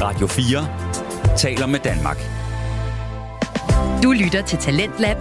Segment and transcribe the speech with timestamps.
[0.00, 2.16] Radio 4 taler med Danmark.
[4.02, 5.16] Du lytter til Talentlab.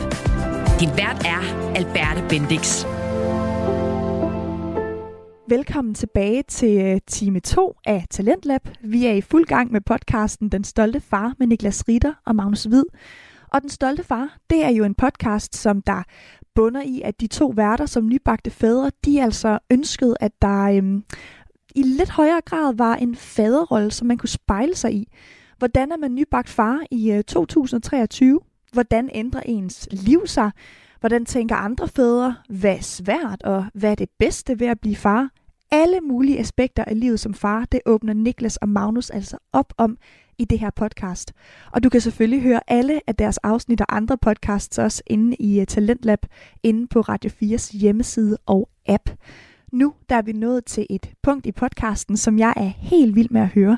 [0.80, 1.42] Din vært er
[1.76, 2.86] Alberte Bendix.
[5.50, 8.70] Velkommen tilbage til øh, time 2 af Talentlab.
[8.84, 12.64] Vi er i fuld gang med podcasten Den Stolte Far med Niklas Ritter og Magnus
[12.64, 12.86] Hvid.
[13.54, 16.04] Og Den Stolte Far, det er jo en podcast, som der
[16.56, 21.04] bunder i, at de to værter som nybagte fædre, de altså ønskede, at der øhm,
[21.76, 25.08] i lidt højere grad var en faderrolle, som man kunne spejle sig i.
[25.58, 28.40] Hvordan er man nybagt far i øh, 2023?
[28.74, 30.52] Hvordan ændrer ens liv sig?
[31.00, 32.36] Hvordan tænker andre fædre?
[32.50, 35.30] Hvad er svært, og hvad er det bedste ved at blive far?
[35.72, 39.98] Alle mulige aspekter af livet som far, det åbner Niklas og Magnus altså op om
[40.38, 41.34] i det her podcast.
[41.72, 45.60] Og du kan selvfølgelig høre alle af deres afsnit og andre podcasts også inde i
[45.60, 46.26] øh, Talentlab,
[46.64, 49.10] inde på Radio 4's hjemmeside og app.
[49.72, 53.30] Nu der er vi nået til et punkt i podcasten, som jeg er helt vild
[53.32, 53.78] med at høre.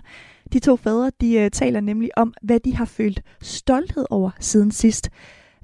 [0.53, 4.71] De to fædre de uh, taler nemlig om, hvad de har følt stolthed over siden
[4.71, 5.09] sidst.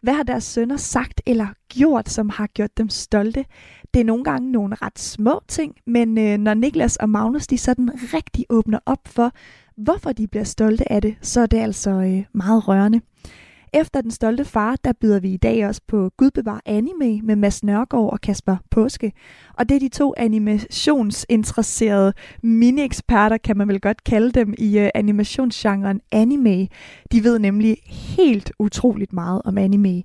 [0.01, 3.45] Hvad har deres sønner sagt eller gjort, som har gjort dem stolte?
[3.93, 7.57] Det er nogle gange nogle ret små ting, men øh, når Niklas og Magnus de
[7.57, 9.31] sådan rigtig åbner op for,
[9.77, 13.01] hvorfor de bliver stolte af det, så er det altså øh, meget rørende.
[13.75, 17.63] Efter Den Stolte Far, der byder vi i dag også på Gudbevar Anime med Mads
[17.63, 19.11] Nørgaard og Kasper Påske.
[19.57, 24.87] Og det er de to animationsinteresserede mini-eksperter, kan man vel godt kalde dem, i uh,
[24.95, 26.67] animationsgenren anime.
[27.11, 30.03] De ved nemlig helt utroligt meget om anime.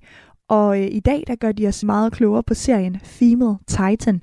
[0.48, 4.22] Og uh, i dag, der gør de os meget klogere på serien Female Titan.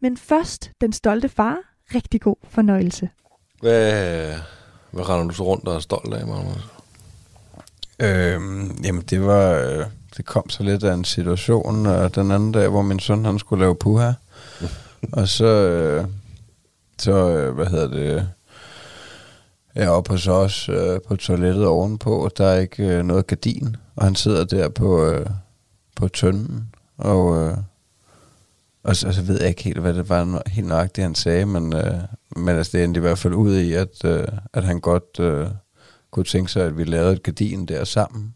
[0.00, 1.58] Men først, Den Stolte Far.
[1.94, 3.08] Rigtig god fornøjelse.
[3.60, 4.34] Hvad,
[4.90, 6.81] hvad render du så rundt og er stolt af, Magnus?
[8.02, 9.50] Øhm, jamen, det var...
[9.50, 9.86] Øh,
[10.16, 13.38] det kom så lidt af en situation øh, den anden dag, hvor min søn han
[13.38, 14.12] skulle lave puha.
[15.12, 15.46] og så...
[15.46, 16.04] Øh,
[16.98, 18.28] så, øh, hvad hedder det...
[19.74, 23.26] Jeg er oppe hos os øh, på toilettet ovenpå, og der er ikke øh, noget
[23.26, 23.76] gardin.
[23.96, 25.26] Og han sidder der på, øh,
[25.96, 27.42] på tønden, og...
[27.42, 27.56] Øh,
[28.84, 31.46] og så, og så ved jeg ikke helt, hvad det var helt det, han sagde,
[31.46, 31.94] men, øh,
[32.36, 35.46] men altså, det endte i hvert fald ud i, at, øh, at han godt øh,
[36.12, 38.34] kunne tænke sig, at vi lavede et gardin der sammen.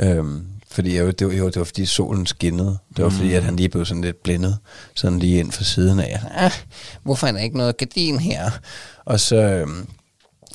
[0.00, 2.78] Øhm, fordi jo, det, var, jo, det var fordi solen skinnede.
[2.96, 3.16] Det var mm.
[3.16, 4.58] fordi, at han lige blev sådan lidt blindet,
[4.94, 6.20] sådan lige ind for siden af.
[6.30, 6.52] Ah,
[7.02, 8.50] hvorfor er der ikke noget gardin her?
[9.04, 9.88] Og så, øhm,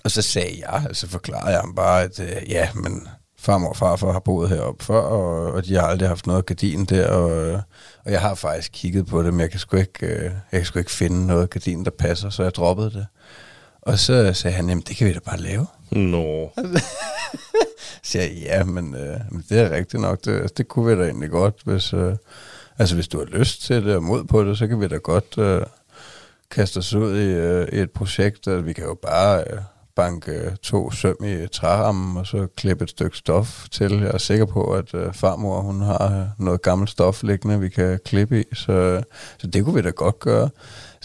[0.03, 3.07] og så sagde jeg, altså forklarede jeg ham bare, at øh, ja, men
[3.39, 6.85] farmor og farfar har boet heroppe før, og, og de har aldrig haft noget gardin
[6.85, 7.61] der, og,
[8.05, 10.65] og jeg har faktisk kigget på det, men jeg kan sgu ikke, øh, jeg kan
[10.65, 13.05] sgu ikke finde noget gardin, der passer, så jeg droppede det.
[13.81, 15.67] Og så sagde han, jamen det kan vi da bare lave.
[15.95, 16.51] Nå.
[18.03, 19.19] så jeg, ja, men øh,
[19.49, 22.15] det er rigtigt nok, det, altså, det kunne vi da egentlig godt, hvis, øh,
[22.77, 24.97] altså hvis du har lyst til det og mod på det, så kan vi da
[24.97, 25.61] godt øh,
[26.51, 29.43] kaste os ud i, øh, i et projekt, og vi kan jo bare...
[29.51, 29.59] Øh,
[29.95, 33.99] banke to søm i trærammen, og så klippe et stykke stof til.
[34.01, 37.69] Jeg er sikker på, at øh, farmor hun har øh, noget gammelt stof liggende, vi
[37.69, 39.03] kan klippe i, så,
[39.37, 40.49] så det kunne vi da godt gøre.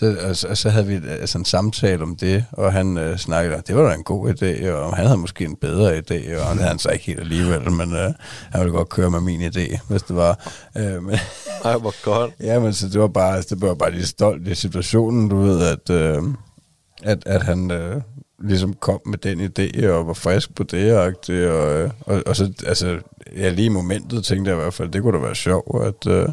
[0.01, 3.63] Så, og, og så havde vi altså en samtale om det, og han øh, snakkede,
[3.67, 6.59] det var da en god idé, og han havde måske en bedre idé, og det
[6.59, 8.13] havde han så ikke helt alligevel, men øh,
[8.51, 10.51] han ville godt køre med min idé, hvis det var.
[10.77, 11.15] Øh, men,
[11.65, 12.33] Ej, hvor godt.
[12.41, 15.37] ja, men så det var bare, altså, det var bare lige stolt i situationen, du
[15.37, 16.23] ved, at, øh,
[17.03, 18.01] at, at han øh,
[18.45, 22.53] ligesom kom med den idé, og var frisk på det, og, og, og, og så,
[22.67, 22.99] altså,
[23.37, 26.13] ja, lige i momentet tænkte jeg i hvert fald, det kunne da være sjovt, at,
[26.13, 26.29] øh,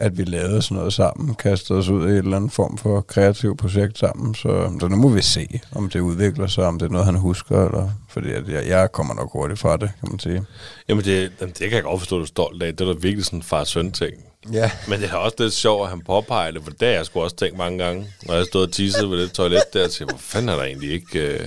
[0.00, 3.00] at vi lavede sådan noget sammen, kastede os ud i et eller andet form for
[3.00, 6.86] kreativt projekt sammen, så, så nu må vi se, om det udvikler sig, om det
[6.86, 10.08] er noget, han husker, eller, fordi at jeg, jeg kommer nok hurtigt fra det, kan
[10.10, 10.44] man sige.
[10.88, 12.76] Jamen, det, det kan jeg godt forstå, at du er stolt af.
[12.76, 14.14] Det er da virkelig sådan en far-søn ting.
[14.52, 14.70] Ja.
[14.88, 17.20] Men det er også lidt sjovt, at han påpeger det, for det har jeg sgu
[17.20, 20.14] også tænkt mange gange, når jeg stod og tissede ved det toilet der, og tænkte,
[20.14, 21.18] hvor fanden er der egentlig ikke...
[21.18, 21.40] Øh,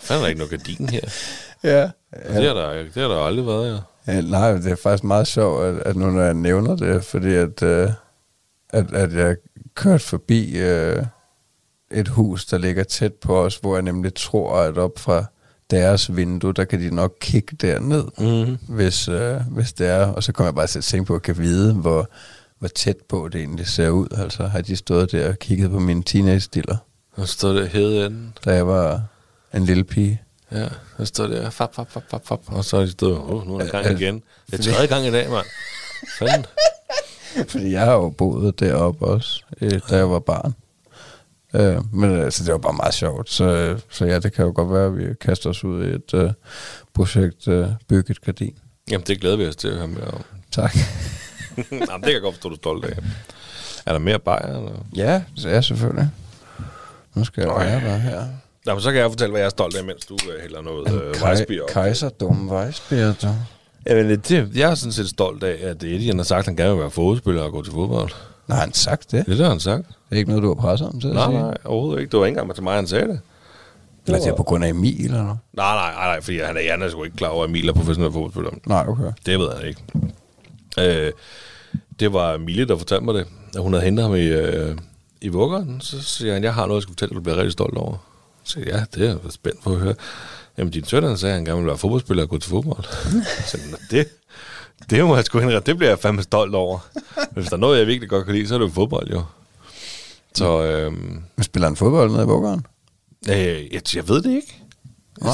[0.00, 1.00] fanden er der ikke noget gardin her?
[1.64, 1.82] Ja.
[2.36, 3.78] Det har der, det har der aldrig været, ja.
[4.06, 4.20] Ja.
[4.20, 7.62] Nej, det er faktisk meget sjovt, at, at nu når jeg nævner det, fordi at,
[7.62, 7.90] øh,
[8.70, 9.36] at, at jeg
[9.74, 11.04] kørte forbi øh,
[11.90, 15.24] et hus, der ligger tæt på os, hvor jeg nemlig tror, at op fra
[15.70, 18.58] deres vindue, der kan de nok kigge derned, Mm-hmm.
[18.74, 20.06] hvis, øh, hvis det er.
[20.06, 22.08] Og så kommer jeg bare til at tænke på, at jeg kan vide, hvor,
[22.58, 24.06] hvor tæt på det egentlig ser ud.
[24.16, 26.76] Altså har de stået der og kigget på mine teenage-stiller,
[27.12, 28.32] Og står der hede enden.
[28.44, 29.02] da jeg var
[29.54, 30.22] en lille pige.
[30.52, 32.40] Ja, så står der, fap, fap, fap, fap, fap.
[32.46, 34.22] Og så er de stået, åh, oh, nu er der gang igen.
[34.50, 35.46] Det er tredje gang i dag, mand.
[36.18, 36.46] Fanden.
[37.50, 40.54] Fordi jeg har jo boet deroppe også, øh, da jeg var barn.
[41.54, 43.30] Øh, men altså, det var bare meget sjovt.
[43.30, 46.14] Så, så ja, det kan jo godt være, at vi kaster os ud i et
[46.14, 46.30] øh,
[46.94, 48.54] projekt, øh, bygge et gardin.
[48.90, 50.22] Jamen, det glæder vi os til at høre mere om.
[50.50, 50.76] Tak.
[51.70, 52.96] Jamen, det kan jeg godt forstå, du er stolt af.
[53.86, 54.58] Er der mere bajer?
[54.58, 54.72] Eller?
[54.96, 56.10] ja, så ja, selvfølgelig.
[57.14, 58.26] Nu skal jeg være der her.
[58.66, 60.62] Nå, men så kan jeg fortælle, hvad jeg er stolt af, mens du øh, hælder
[60.62, 61.68] noget øh, vejsbier op.
[61.68, 63.28] Kejserdom Weissbier, du.
[63.86, 66.56] Jamen, det, jeg er sådan set stolt af, at Eddie han har sagt, at han
[66.56, 68.10] gerne vil være fodspiller og gå til fodbold.
[68.48, 69.26] Nej, han har sagt det.
[69.26, 69.86] Det det, han sagt.
[69.86, 71.38] Det er ikke noget, du har presset ham til at Nej, sige.
[71.40, 72.10] nej, overhovedet ikke.
[72.10, 73.20] Det var ikke engang til mig, han sagde det.
[74.06, 75.38] Eller det er på grund af Emil, eller noget?
[75.52, 77.68] Nej, nej, nej, nej fordi han er, han er sgu ikke klar over, at Emil
[77.68, 78.50] er professionel fodboldspiller.
[78.66, 79.12] Nej, okay.
[79.26, 79.82] Det ved han ikke.
[81.06, 81.12] Øh,
[82.00, 83.26] det var Mille, der fortalte mig det.
[83.54, 84.76] At hun havde hentet ham i, øh,
[85.20, 85.80] i vuggeren.
[85.80, 87.96] Så siger han, jeg har noget, jeg skal fortælle, du bliver rigtig stolt over.
[88.46, 89.94] Så ja, det er jeg spændt på at høre.
[90.58, 92.84] Jamen, din søn han sagde, at han gerne ville være fodboldspiller og gå til fodbold.
[93.46, 94.08] så siger, "Nå, det,
[94.90, 95.66] det må jeg sgu indrette.
[95.70, 96.78] Det bliver jeg fandme stolt over.
[97.16, 99.22] Men hvis der er noget, jeg virkelig godt kan lide, så er det fodbold, jo.
[100.34, 100.92] Så øh,
[101.36, 102.66] Men Spiller han fodbold nede i Vuggeren?
[103.28, 104.62] Øh, jeg, jeg ved det ikke.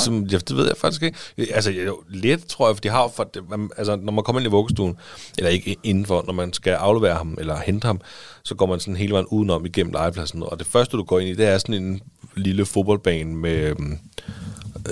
[0.05, 1.19] Som, jeg, det ved jeg faktisk ikke.
[1.55, 4.41] Altså, jeg, lidt tror jeg, for de har jo for, man, altså, når man kommer
[4.41, 4.97] ind i vuggestuen,
[5.39, 8.01] eller ikke indenfor, når man skal aflevere ham, eller hente ham,
[8.43, 10.43] så går man sådan hele vejen udenom igennem legepladsen.
[10.43, 12.01] Og det første, du går ind i, det er sådan en
[12.37, 13.99] lille fodboldbane med, øhm,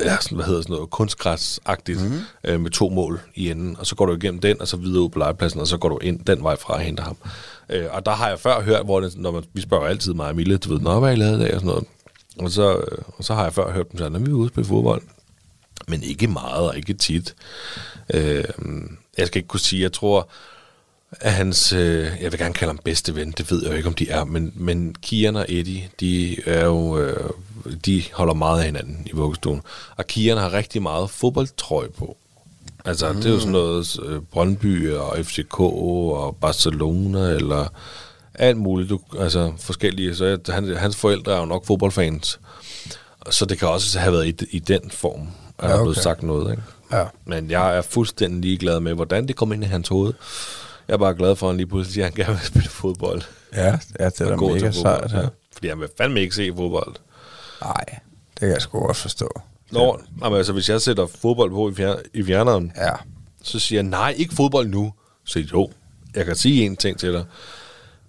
[0.05, 2.21] ja, sådan, hvad hedder sådan noget, kunstgræsagtigt, mm.
[2.45, 3.77] øh, med to mål i enden.
[3.79, 5.89] Og så går du igennem den, og så videre ud på legepladsen, og så går
[5.89, 7.17] du ind den vej fra og henter ham.
[7.71, 10.29] Øh, og der har jeg før hørt, hvor det, når man, vi spørger altid mig
[10.29, 11.85] og Mille, du ved, nå, hvad har I lavet i dag, og sådan noget.
[12.41, 14.47] Og så, øh, og så har jeg før hørt dem sige, at vi er ude
[14.47, 15.03] og spille fodbold.
[15.89, 17.35] Men ikke meget, og ikke tit.
[18.15, 18.45] Øh,
[19.19, 20.29] jeg skal ikke kunne sige, jeg tror,
[21.21, 23.89] at hans, øh, jeg vil gerne kalde ham bedste ven, det ved jeg jo ikke,
[23.89, 27.31] om de er, men, men Kian og Eddie, de er jo, øh,
[27.87, 29.63] de holder meget af hinanden i vuggestuen.
[29.97, 32.17] Og Kian har rigtig meget fodboldtrøje på.
[32.85, 33.17] Altså, mm.
[33.17, 37.73] det er jo sådan noget øh, Brøndby og FCK og Barcelona, eller
[38.35, 40.17] alt muligt, du, altså forskellige.
[40.17, 42.41] Så jeg, han, hans forældre er jo nok fodboldfans.
[43.31, 45.21] Så det kan også have været i, i den form,
[45.59, 46.03] at ja, Ja, der er blevet okay.
[46.03, 46.51] sagt noget.
[46.51, 46.63] Ikke?
[46.93, 47.05] Ja.
[47.25, 50.13] Men jeg er fuldstændig ligeglad med, hvordan det kom ind i hans hoved.
[50.89, 52.69] Jeg er bare glad for, at han lige pludselig siger, at han gerne vil spille
[52.69, 53.23] fodbold.
[53.55, 55.13] Ja, ja det er da mega sejt.
[55.13, 55.27] Ja.
[55.53, 56.95] Fordi han vil fandme ikke se fodbold.
[57.63, 57.85] Nej,
[58.35, 59.29] det kan jeg sgu godt forstå.
[59.71, 62.91] Nå, jamen, altså, hvis jeg sætter fodbold på i, fjer- i fjerneren, Ja.
[63.43, 64.93] så siger jeg, nej, ikke fodbold nu.
[65.25, 65.71] Så jo,
[66.15, 67.25] jeg kan sige en ting til dig.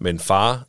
[0.01, 0.63] Men far,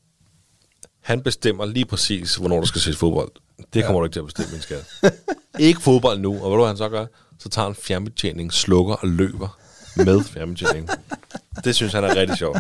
[1.01, 3.31] han bestemmer lige præcis, hvornår der skal ses fodbold.
[3.75, 4.85] Det kommer du ikke til at bestemme, min skat.
[5.69, 6.33] ikke fodbold nu.
[6.33, 7.07] Og ved du, hvad han så gør?
[7.39, 9.59] Så tager han fjernbetjening, slukker og løber
[9.97, 10.89] med fjernbetjening.
[11.65, 12.59] Det synes han er rigtig sjovt.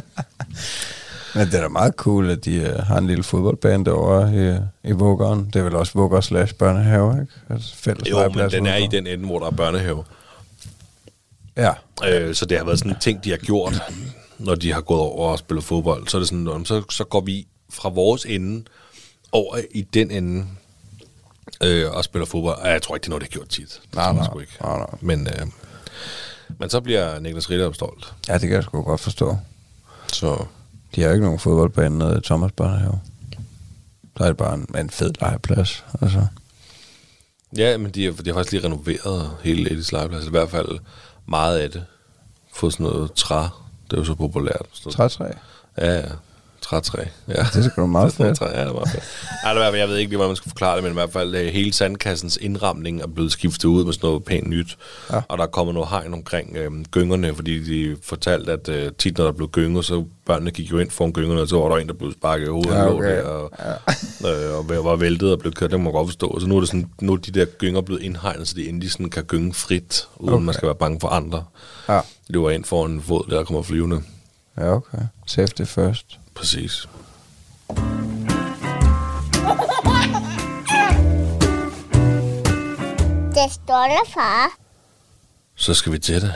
[1.35, 4.89] Men det er da meget cool, at de uh, har en lille fodboldbane derovre i,
[4.89, 5.47] i Vuggeren.
[5.47, 7.33] Det er vel også Vugger slash børnehave, ikke?
[7.51, 10.05] Altså fælles Jo, men den er i den ende, hvor der er børnehave.
[11.57, 11.73] Ja.
[12.09, 13.83] Øh, så det har været sådan en ting, de har gjort,
[14.45, 16.09] når de har gået over og spillet fodbold.
[16.09, 18.65] Så er det sådan, "Nå, men så, så går vi fra vores ende
[19.33, 20.47] over i den ende
[21.63, 22.59] øh, og spiller fodbold.
[22.63, 23.81] Ej, Jeg tror ikke, det er noget, de har gjort tit.
[23.87, 24.25] Det Nej, nej.
[24.25, 24.53] sgu ikke.
[24.61, 24.87] Nej, nej.
[25.01, 25.47] Men, øh,
[26.59, 28.13] men så bliver Niklas Ritter stolt.
[28.29, 29.37] ja, det kan jeg sgu godt forstå.
[30.13, 30.45] Så
[30.95, 33.01] De har jo ikke nogen fodboldbane nede i Thomas Børnehave.
[34.17, 35.85] Så er det bare en, en fed legeplads.
[36.03, 36.27] Altså.
[37.57, 40.27] ja, men de har, de har faktisk lige renoveret hele Edis legeplads.
[40.27, 40.79] I hvert fald
[41.27, 41.85] meget af det.
[42.55, 43.47] Fået sådan noget træ.
[43.93, 44.67] Det er jo så populært.
[44.85, 45.25] Noget- Trætræ.
[45.79, 46.03] Ja, ja.
[46.63, 47.05] Trætræ.
[47.29, 47.33] Ja.
[47.33, 48.39] Det er sgu meget fedt.
[48.39, 49.05] Træ, ja, det meget fedt.
[49.45, 51.13] Ej, det fald- jeg ved ikke lige, hvordan man skal forklare det, men i hvert
[51.13, 54.77] fald øh, hele sandkassens indramning er blevet skiftet ud med sådan noget pænt nyt.
[55.13, 55.21] Ja.
[55.29, 59.19] Og der er kommet noget hegn omkring øh, gyngerne, fordi de fortalte, at øh, tit
[59.19, 61.77] når der blev gynget, så børnene gik jo ind foran gyngerne, og så var der
[61.77, 63.09] en, der blev sparket i hovedet Ja, og, okay.
[63.17, 63.51] der, og,
[64.25, 65.71] øh, og var væltet og blev kørt.
[65.71, 66.41] Det må man godt forstå.
[66.41, 68.93] Så nu er, det sådan, nu er de der gynger blevet indhegnet, så de endelig
[68.93, 70.45] sådan kan gynge frit, uden Okay.
[70.45, 71.45] man skal være bange for andre.
[71.89, 72.01] Ja.
[72.29, 74.03] Løber ind foran en fod, der kommer flyvende.
[74.59, 74.99] Ja, okay.
[75.27, 76.19] Safety first.
[76.35, 76.87] Præcis.
[83.35, 84.49] Det står der, far.
[85.55, 86.33] Så skal vi til det.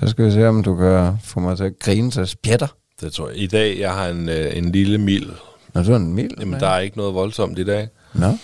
[0.00, 2.66] Så skal vi se, om du kan få mig til at grine sig spjætter.
[3.00, 3.36] Det tror jeg.
[3.38, 5.32] I dag, jeg har en, øh, en lille mil.
[5.74, 6.30] Når du er en mild.
[6.40, 7.88] Jamen, der er ikke noget voldsomt i dag.
[8.14, 8.38] Nå.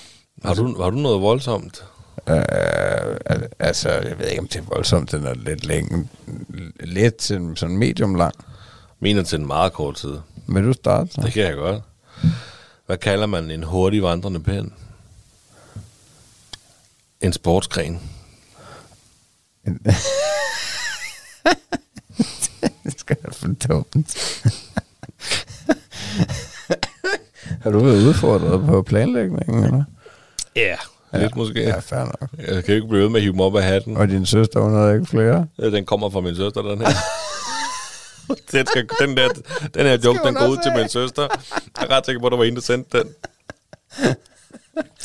[0.44, 1.84] Har du, har du noget voldsomt?
[2.28, 2.36] Øh,
[3.26, 5.12] al- altså, jeg ved ikke, om det er voldsomt.
[5.12, 6.08] Den er lidt længe.
[6.80, 8.34] Lidt til sådan medium lang.
[9.00, 10.14] Mener til en meget kort tid.
[10.48, 11.12] Vil du starte?
[11.12, 11.20] Så?
[11.20, 11.82] Det kan jeg godt.
[12.86, 14.70] Hvad kalder man en hurtig vandrende pind?
[17.20, 18.00] En sportsgren.
[22.84, 24.16] det skal være for dumt.
[27.62, 29.84] har du været udfordret på planlægningen, eller?
[30.56, 30.76] Ja,
[31.14, 31.22] yeah.
[31.22, 31.60] lidt måske.
[31.60, 32.30] Ja, fair nok.
[32.38, 33.96] Jeg kan jo ikke blive ved med at hive mig op af hatten.
[33.96, 35.46] Og din søster, hun havde ikke flere?
[35.58, 36.88] Ja, Den kommer fra min søster, den her.
[38.52, 39.28] den, skal, den, der,
[39.74, 41.22] den her joke, den går ud til min søster.
[41.80, 43.08] Jeg er ret sikker på, at der var en, der sendte den.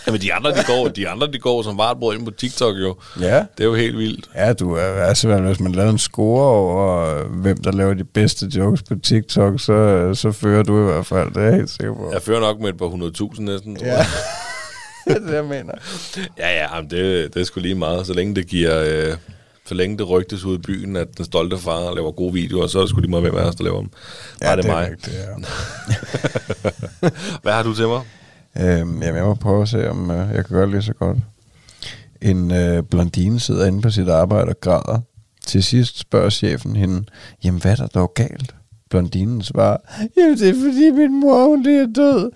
[0.07, 2.95] Jamen, de andre, de går, de andre, de går som vartbrød ind på TikTok, jo.
[3.19, 3.35] Ja.
[3.37, 4.29] Det er jo helt vildt.
[4.35, 8.45] Ja, du er altså, hvis man laver en score over, hvem der laver de bedste
[8.55, 11.27] jokes på TikTok, så, så fører du i hvert fald.
[11.33, 12.09] Det er jeg helt sikker på.
[12.13, 13.93] Jeg fører nok med et par hundredtusind næsten, tror Ja.
[13.97, 14.05] jeg.
[15.07, 15.73] det er det, jeg mener.
[16.37, 18.07] Ja, ja, jamen det, det er sgu lige meget.
[18.07, 18.83] Så længe det giver...
[18.87, 19.13] Øh,
[19.71, 22.77] så længe det rygtes ud i byen, at den stolte far laver gode videoer, så
[22.77, 23.89] er det sgu lige meget, hvem af os, der laver dem.
[24.41, 24.89] Bare ja, det, er mig.
[24.91, 25.15] Rigtigt,
[27.03, 27.09] ja.
[27.43, 28.01] Hvad har du til mig?
[28.57, 30.93] Øhm, jamen, jeg må prøve at se, om øh, jeg kan gøre det lige så
[30.93, 31.17] godt.
[32.21, 34.99] En øh, blondine sidder inde på sit arbejde og græder.
[35.45, 37.03] Til sidst spørger chefen hende,
[37.43, 38.55] jamen hvad er der dog galt?
[38.89, 39.77] Blondinen svarer,
[40.17, 42.31] jamen det er fordi min mor, hun lige er død.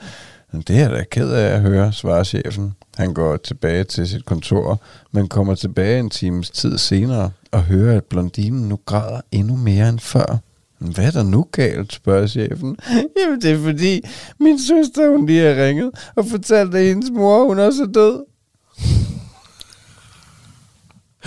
[0.51, 2.73] "Men Det er da ked af at høre, svarer chefen.
[2.97, 7.97] Han går tilbage til sit kontor, men kommer tilbage en times tid senere og hører,
[7.97, 10.37] at blondinen nu græder endnu mere end før.
[10.79, 12.77] "Men Hvad er der nu galt, spørger chefen.
[13.19, 14.01] Jamen det er fordi,
[14.39, 18.23] min søster hun lige har ringet og fortalt, at hendes mor hun også er død.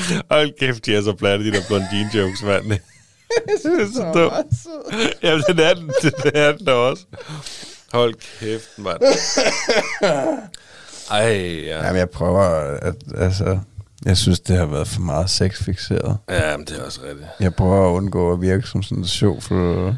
[0.31, 2.65] Hold kæft, de er så platte, de der blondine jokes, mand.
[3.47, 4.33] Jeg synes, så dum.
[5.23, 7.05] Jamen, det er den, det er den også.
[7.93, 8.99] Hold kæft, mand.
[11.11, 11.87] Ej, ja.
[11.87, 12.41] Jamen jeg prøver
[12.83, 13.59] at, altså,
[14.05, 16.17] jeg synes, det har været for meget sexfixeret.
[16.29, 17.29] Ja, men det er også rigtigt.
[17.41, 19.95] Jeg prøver at undgå at virke som sådan en sjovfuld,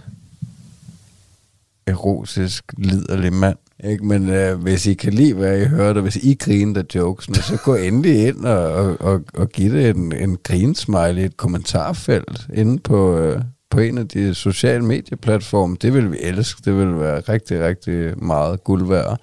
[1.86, 3.56] erotisk, liderlig mand.
[3.84, 4.06] Ikke?
[4.06, 7.36] Men øh, hvis I kan lide, hvad I hørte, og hvis I griner af jokesene,
[7.36, 11.36] så gå endelig ind og, og, og, og giv det en, en grinsmiley i et
[11.36, 15.76] kommentarfelt inde på, øh, på en af de sociale medieplatforme.
[15.82, 16.62] Det vil vi elske.
[16.64, 19.20] Det vil være rigtig, rigtig meget guld værd.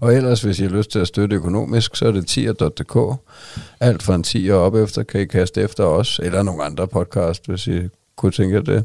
[0.00, 3.18] Og ellers, hvis I har lyst til at støtte økonomisk, så er det tier.dk.
[3.80, 6.88] Alt fra en 10 og op efter kan I kaste efter os, eller nogle andre
[6.88, 7.80] podcast, hvis I
[8.16, 8.84] kunne tænke jer det.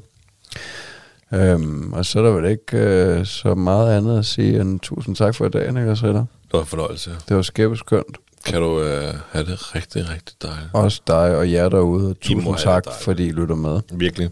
[1.34, 5.16] Øhm, og så er der vel ikke øh, så meget andet at sige end tusind
[5.16, 6.26] tak for i dag, Niklas Ritter.
[6.44, 7.12] Det var en fornøjelse.
[7.30, 8.18] Det var skæbeskønt.
[8.46, 10.70] Kan du øh, have det rigtig, rigtig dejligt.
[10.74, 12.10] Også dig og jer derude.
[12.10, 13.80] og Tusind tak, fordi I lytter med.
[13.92, 14.30] Virkelig.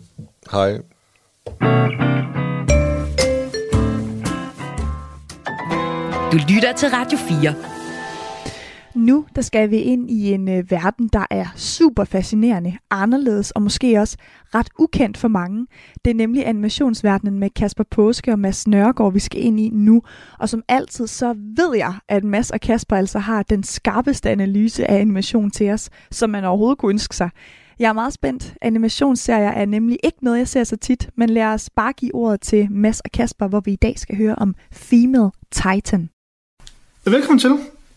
[0.51, 0.77] Hej.
[6.31, 7.80] Du lytter til Radio 4.
[8.95, 13.61] Nu der skal vi ind i en øh, verden, der er super fascinerende, anderledes og
[13.61, 14.17] måske også
[14.55, 15.67] ret ukendt for mange.
[16.05, 20.01] Det er nemlig animationsverdenen med Kasper Påske og Mads Nørgaard, vi skal ind i nu.
[20.39, 24.91] Og som altid, så ved jeg, at Mads og Kasper altså har den skarpeste analyse
[24.91, 27.29] af animation til os, som man overhovedet kunne ønske sig.
[27.79, 28.53] Jeg er meget spændt.
[28.61, 32.41] Animationsserier er nemlig ikke noget, jeg ser så tit, men lad os bare give ordet
[32.41, 36.09] til Mads og Kasper, hvor vi i dag skal høre om Female Titan.
[37.05, 37.49] Velkommen til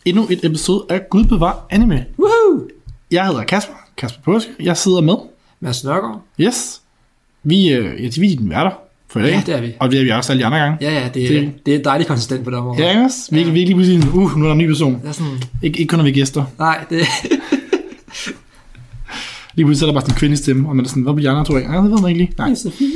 [0.05, 2.05] endnu et episode af Gud bevar anime.
[2.19, 2.69] Woohoo!
[3.11, 4.51] Jeg hedder Kasper, Kasper Påske.
[4.61, 5.15] Jeg sidder med.
[5.61, 6.23] Mads Nørgaard.
[6.41, 6.81] Yes.
[7.43, 8.71] Vi, øh, ja, vi er dine værter
[9.09, 9.31] for i dag.
[9.33, 9.73] Ja, det er vi.
[9.81, 10.79] Og det er vi også alle de andre gange.
[10.81, 12.83] Ja, ja, det, Det- det, det er dejligt konsistent på det område.
[12.83, 13.17] Ja, ikke også?
[13.31, 13.51] Vi, ja.
[13.51, 14.95] vi er lige pludselig, uh, nu er der en ny person.
[15.03, 16.45] Det er sådan, Ikke, ikke kun når vi er gæster.
[16.59, 17.01] nej, det,
[19.55, 21.31] Lige pludselig er der bare sådan en kvindelig stemme, og man er sådan, hvad bliver
[21.33, 21.73] de andre to af?
[21.73, 22.33] Ja, det ved man ikke lige.
[22.39, 22.49] Nej.
[22.49, 22.91] Josefine.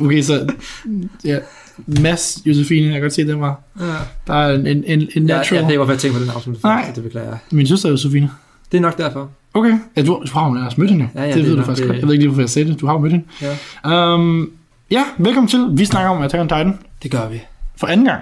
[0.06, 0.46] okay, så
[1.24, 1.38] ja,
[1.86, 3.84] Mads Josefine, jeg kan godt se, det var, Ja.
[4.26, 5.62] der er en, en, en, en Jeg, jeg natural.
[5.62, 6.92] ved ikke, hvorfor jeg tænker på den det Nej.
[6.94, 7.38] det beklager jeg.
[7.52, 8.30] Min søster er Josefine.
[8.72, 9.30] Det er nok derfor.
[9.54, 9.78] Okay.
[9.96, 11.08] Ja, du, du har jo nærmest mødt hende.
[11.14, 11.98] Ja, ja, det, det ved du faktisk det- godt.
[11.98, 12.80] Jeg ved ikke lige, hvorfor jeg sagde det.
[12.80, 13.26] Du har jo mødt hende.
[13.82, 14.14] Ja.
[14.14, 14.52] Um,
[14.90, 15.68] ja, velkommen til.
[15.72, 17.40] Vi snakker om Attack on Titan Det gør vi.
[17.76, 18.20] for anden gang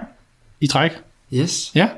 [0.60, 0.90] i træk.
[1.34, 1.72] Yes.
[1.74, 1.88] Ja.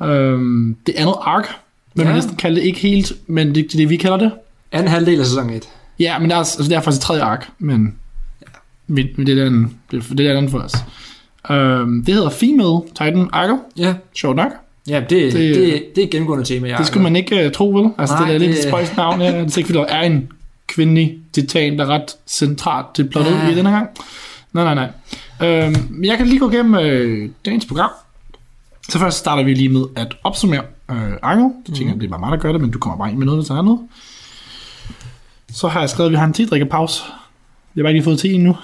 [0.00, 1.46] Um, det andet ark,
[1.94, 2.08] vil ja.
[2.08, 2.66] man næsten kalde det.
[2.66, 4.32] Ikke helt, men det er det, vi kalder det.
[4.72, 5.68] Anden halvdel af sæson 1.
[5.98, 7.94] Ja, men det er, altså, det er faktisk tredje ark, men,
[8.86, 10.74] men, men det er den, det, det er den for os.
[11.50, 13.56] Um, det hedder Female Titan Argo.
[13.76, 13.94] Ja.
[14.16, 14.52] Sjovt nok.
[14.88, 17.46] Ja, det, Det- det, det, det er et gennemgående tema, jeg Det skulle man ikke
[17.46, 17.90] uh, tro, vel?
[17.98, 19.20] Altså, Nej, det er lidt et det- spøjs navn.
[19.20, 19.26] Ja.
[19.26, 20.32] Det er ikke, fordi der er en
[20.66, 23.48] kvindelig titan, der er ret centralt til plottet Ja.
[23.48, 23.88] i denne gang.
[24.52, 24.88] Nej, nej,
[25.38, 25.48] nej.
[25.66, 27.90] Øhm, jeg kan lige gå igennem øh, dagens program.
[28.88, 31.50] Så først starter vi lige med at opsummere øh, Argo.
[31.66, 33.18] Så tænker jeg, det er bare mig, der gør det, men du kommer bare ind
[33.18, 33.80] med noget, der er noget.
[35.52, 37.02] Så har jeg skrevet, at vi har en tidrikkepause.
[37.76, 38.56] Jeg har bare ikke lige fået te endnu.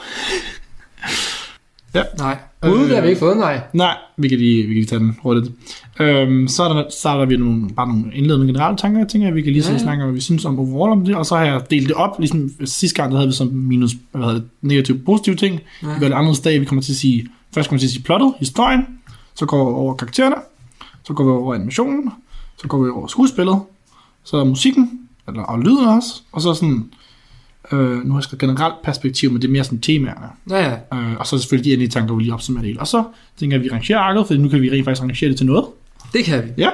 [2.18, 2.38] Nej.
[2.62, 3.60] Gud, det har vi ikke fået, nej.
[3.72, 5.52] Nej, vi kan lige, vi kan lige tage den hurtigt.
[6.00, 9.34] Øhm, så er der, starter vi nogle, bare nogle indledende generelle tanker, jeg tænker, at
[9.34, 9.72] vi kan lige Ja, ja.
[9.72, 9.78] ja.
[9.82, 11.96] snakke om, hvad vi synes om overall om det, og så har jeg delt det
[11.96, 15.60] op, ligesom sidste gang, der havde vi som minus, hvad hedder det, negative, positive ting.
[15.82, 15.86] Ja.
[15.94, 17.92] Vi gør det anderledes dag, vi kommer til at sige, først kommer vi til at
[17.92, 18.80] sige plottet, historien,
[19.34, 20.36] så går vi over karaktererne,
[21.04, 22.10] så går vi over animationen,
[22.62, 23.60] så går vi over skuespillet,
[24.24, 26.84] så er musikken, eller, og lyden også, og så sådan,
[27.72, 30.26] øh, nu har jeg skrevet generelt perspektiv, men det er mere sådan temaerne.
[30.50, 30.98] Ja, ja.
[30.98, 32.80] Øh, og så selvfølgelig de endelige tanker, vi lige opsummerer det hele.
[32.80, 33.04] Og så
[33.36, 35.46] tænker jeg, at vi rangerer arket, for nu kan vi rent faktisk rangere det til
[35.46, 35.64] noget.
[36.12, 36.50] Det kan vi.
[36.56, 36.70] Ja.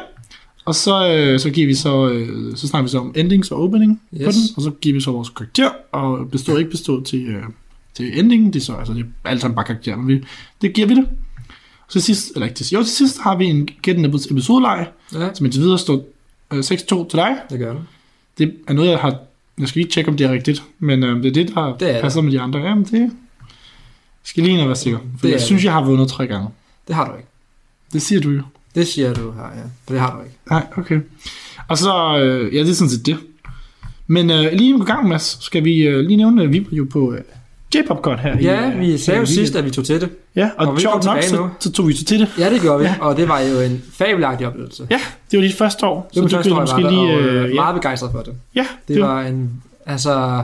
[0.64, 3.62] Og så, øh, så giver vi så, øh, så snakker vi så om endings og
[3.62, 4.24] opening yes.
[4.24, 7.26] på den, og så giver vi så vores karakter, og består og ikke består til,
[7.26, 7.42] øh,
[7.94, 10.24] til endingen, det er så, altså det er alt sammen bare karakter, men vi,
[10.62, 11.08] det giver vi det.
[11.88, 15.34] Så sidst, eller ikke til, jo, til sidst har vi en Get an episodeleje, Ja,
[15.34, 16.04] som indtil videre står
[16.52, 16.62] øh, 6-2
[17.08, 17.36] til dig.
[17.50, 17.82] det gør det.
[18.38, 19.18] Det er noget, jeg har,
[19.58, 21.88] jeg skal lige tjekke, om det er rigtigt, men øh, det er det, der Det
[21.88, 22.02] er det.
[22.02, 22.60] passer med de andre.
[22.60, 23.10] Jamen, det
[24.24, 25.64] skal lige være sikker, for Det jeg synes, det.
[25.64, 26.48] jeg har vundet tre gange.
[26.88, 27.28] Det har du ikke.
[27.92, 28.42] Det siger du jo.
[28.74, 29.62] Det siger du her, ja.
[29.86, 30.36] For det har du ikke.
[30.50, 31.00] Nej, okay.
[31.68, 33.16] Og så, øh, ja, det er sådan set det.
[34.06, 36.86] Men øh, lige i gang, Mads, skal vi øh, lige nævne, at vi var jo
[36.90, 37.20] på øh,
[37.76, 38.38] J-Popcon her.
[38.38, 40.10] i, Ja, øh, vi sagde jo i sidst, at vi tog til det.
[40.36, 42.28] Ja, og, og sjovt nok, så, så tog vi så til det.
[42.38, 42.94] Ja, det gjorde vi, Ja.
[43.00, 44.86] og det var jo en fabelagtig oplevelse.
[44.90, 45.00] Ja,
[45.30, 47.14] det var dit første år, det var så du var måske lige...
[47.14, 48.34] og Øh, øh, ja, meget begejstret for det.
[48.54, 50.42] ja, Det var en, altså,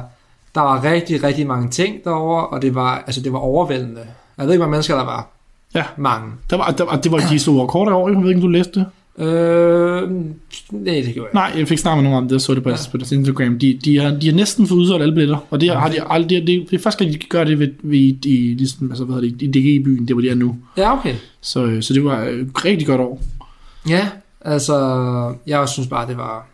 [0.55, 4.01] der var rigtig, rigtig mange ting derovre, og det var, altså, det var overvældende.
[4.39, 5.27] Jeg ved ikke, hvor mange mennesker der var.
[5.75, 5.85] Ja.
[5.97, 6.31] Mange.
[6.51, 8.49] Der var, der, var- det var de store kort år, jeg ved ikke, om du
[8.49, 8.87] læste det.
[9.19, 10.11] Øh,
[10.71, 11.51] nej, det gjorde jeg.
[11.51, 12.77] Nej, jeg fik snakket med nogen om det, jeg så det på, ja.
[12.91, 13.59] På deres Instagram.
[13.59, 16.31] De, de, har, de har næsten fået udsolgt alle billetter, og det har de aldrig,
[16.41, 19.15] det, det, det er første gang, de gør det ved, ved i, ligesom, altså, hvad
[19.17, 19.47] hedder det, i
[19.79, 20.57] DG-byen, det var de er nu.
[20.77, 21.15] Ja, okay.
[21.41, 23.23] Så, øh, så det var et rigtig godt år.
[23.89, 24.09] Ja,
[24.41, 26.47] altså, jeg synes bare, det var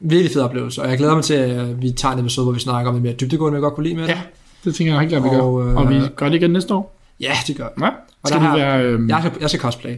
[0.00, 2.60] virkelig fed oplevelse, og jeg glæder mig til, at vi tager en episode, hvor vi
[2.60, 4.08] snakker om det mere dybdegående, jeg godt kunne lide med det.
[4.10, 4.20] Ja,
[4.64, 5.28] det tænker jeg helt klart, vi.
[5.28, 6.98] Og, øh, og vi gør det igen næste år.
[7.20, 7.68] Ja, det gør.
[7.82, 7.88] Ja,
[8.24, 8.82] skal der du har- være...
[8.84, 9.94] Øh, Jeg skal, jeg skal cosplay.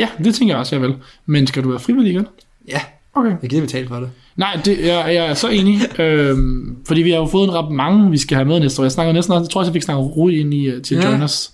[0.00, 0.94] Ja, det tænker jeg også, jeg vil.
[1.26, 2.26] Men skal du være frivillig igen?
[2.68, 2.80] Ja,
[3.14, 3.32] Okay.
[3.42, 4.10] jeg gider betale for det.
[4.36, 6.00] Nej, det, jeg, jeg er så enig.
[6.00, 8.84] øhm, fordi vi har jo fået en ret mange, vi skal have med næste år.
[8.84, 10.96] Jeg snakker næsten også, jeg tror også, jeg fik snakket Rui ind i, øh, til
[10.96, 11.02] Ja.
[11.02, 11.10] ja.
[11.10, 11.50] join us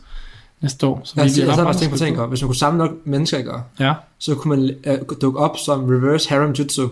[0.62, 1.00] næste år.
[1.04, 2.28] Så jeg, jeg, ret jeg mange, også tænkt på op.
[2.28, 3.52] Hvis man kunne samle nok mennesker, ikke?
[3.80, 3.94] Ja.
[4.18, 6.88] så kunne man uh, dukke op som reverse harem jutsu.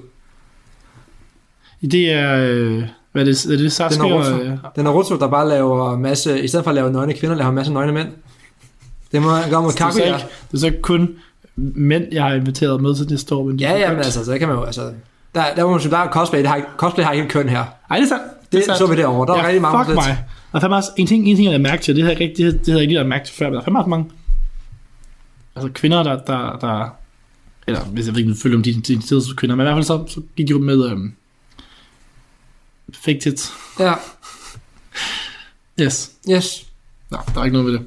[1.83, 2.37] Det er...
[2.51, 2.83] Øh,
[3.13, 3.45] hvad er det?
[3.47, 4.05] Er det Sasuke?
[4.05, 4.35] Den er Naruto.
[4.35, 7.37] og, øh, Den Naruto, der bare laver masse, i stedet for at lave nøgne kvinder,
[7.37, 8.09] laver masse nøgne mænd.
[9.13, 10.13] Det må gøre mod det, er Kaguya.
[10.17, 11.09] det er så ikke kun
[11.57, 13.45] mænd, jeg har inviteret med til næste år.
[13.47, 14.93] Men Ja, ja, men altså, så kan man jo, altså,
[15.35, 17.65] der, der sige, der er cosplay, det har, cosplay har ikke køn her.
[17.91, 18.23] Ej, det er sandt.
[18.53, 18.79] Det, er sandt.
[18.79, 19.27] så vi derovre.
[19.27, 20.25] Der var ja, rigtig mange fuck mig.
[20.53, 22.23] Der er fandme også en ting, en ting, jeg har mærket til, det havde jeg
[22.23, 23.65] ikke, det, havde- det havde jeg ikke lige lagt mærke til før, men der er
[23.65, 24.11] fandme også mange
[25.57, 26.89] altså kvinder, der, der, der
[27.67, 29.85] eller hvis jeg ved ikke, følger om de de de kvinder, men i hvert fald
[29.85, 31.15] så, så gik de jo med øhm,
[33.05, 33.53] fake tits.
[33.81, 33.93] Ja,
[35.81, 36.11] Yes.
[36.31, 36.67] yes.
[37.11, 37.87] Nå, der er ikke noget ved det.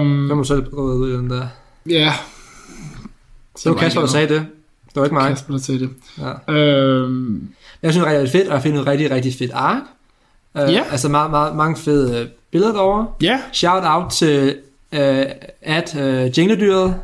[0.00, 1.46] Um, Jeg må selv ud i den der.
[1.88, 2.12] ja.
[3.62, 4.46] Det var Kasper, der sagde det.
[4.88, 5.28] Det var ikke mig.
[5.28, 5.90] Kasper, der sagde det.
[6.48, 6.52] Ja.
[6.54, 7.48] Øhm,
[7.82, 9.82] Jeg synes, det er fedt, og jeg finder et rigtig, rigtig fedt ark.
[10.54, 10.84] Uh, Ja.
[10.90, 13.06] Altså meget, meget, mange fede øh, billeder derovre.
[13.22, 14.56] ja, Shout out til
[14.92, 14.98] uh,
[15.62, 16.96] at uh, Jingledyret,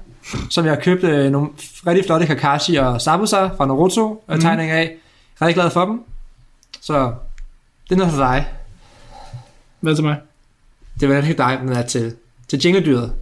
[0.51, 1.49] som jeg købte uh, nogle
[1.87, 4.33] rigtig flotte Kakashi og Sabusa fra Naruto mm.
[4.35, 4.41] Mhm.
[4.41, 4.97] tegning af.
[5.43, 6.01] Rigtig glad for dem.
[6.81, 7.13] Så
[7.89, 8.47] det er noget for dig.
[9.81, 10.17] hvad til mig?
[11.01, 12.15] Det var ikke dig, den er til,
[12.49, 13.13] til Jingledyret.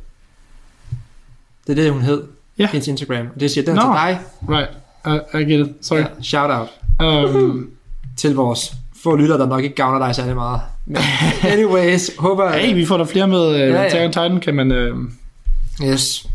[1.66, 2.22] Det er det, hun hed.
[2.58, 2.68] Ja.
[2.72, 3.26] Hendes Instagram.
[3.34, 3.80] Og det siger, den Nå.
[3.80, 4.20] til dig.
[4.48, 4.68] Right,
[5.06, 5.86] I, I get it.
[5.86, 5.98] Sorry.
[5.98, 6.68] Ja, shout out
[7.02, 7.70] Um,
[8.16, 10.60] til vores få lyttere, der nok ikke gavner dig særlig meget.
[10.86, 10.96] Men
[11.52, 12.52] anyways, håber...
[12.52, 13.84] hey, vi får der flere med uh, Ja, ja.
[13.84, 14.98] Attack on Titan, kan man uh,
[15.84, 16.26] Yes.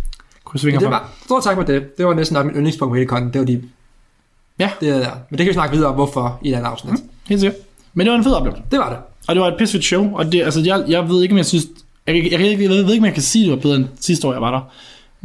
[0.46, 1.98] krydse fingre det var, stor tak for det.
[1.98, 3.34] Det var næsten nok min yndlingspunkt på hele konten.
[3.34, 3.62] Det var de...
[4.60, 4.70] Ja.
[4.80, 5.12] Det er der.
[5.30, 6.94] Men det kan vi snakke videre om, hvorfor i et andet afsnit.
[6.94, 7.10] Mm.
[7.30, 7.60] Helt sikkert.
[7.94, 8.64] Men det var en fed oplevelse.
[8.72, 8.98] Det var det.
[9.28, 11.46] Og det var et pissefedt show, og det, altså, jeg, jeg ved ikke, om jeg
[11.46, 11.66] synes...
[12.08, 14.28] Jeg, jeg, jeg, jeg, ved ikke, om jeg kan sige, det var bedre end sidste
[14.28, 14.62] år, jeg var der.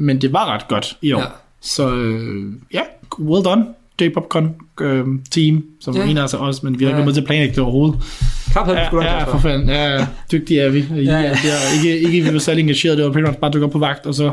[0.01, 1.21] Men det var ret godt i år.
[1.21, 1.25] Ja.
[1.61, 2.81] Så øh, ja,
[3.21, 3.65] well done,
[4.03, 4.49] J-Popcon
[4.81, 6.05] øh, team, som Ja.
[6.05, 6.97] en af os også, men vi har ikke Ja.
[6.97, 8.01] været med til at planlægge det overhovedet.
[8.53, 9.69] Klap ja, Ja, ja, for fanden.
[9.69, 10.79] Ja, ja, dygtige er vi.
[10.79, 11.29] I, Ja, ja, ja.
[11.29, 11.29] ja.
[11.33, 13.79] Er, ikke, ikke vi var særlig engageret, det var primært bare at dukke op på
[13.79, 14.33] vagt, og så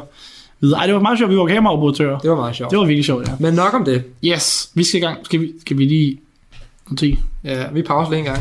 [0.61, 0.79] videre.
[0.79, 2.19] Ej, det var meget sjovt, vi var kameraoperatører.
[2.19, 2.71] Det var meget sjovt.
[2.71, 3.33] Det var virkelig sjovt, ja.
[3.39, 4.03] Men nok om det.
[4.23, 5.25] Yes, vi skal i gang.
[5.25, 6.17] Skal vi, skal vi lige...
[6.89, 7.17] Notere?
[7.43, 8.39] Ja, vi pauser lige en gang.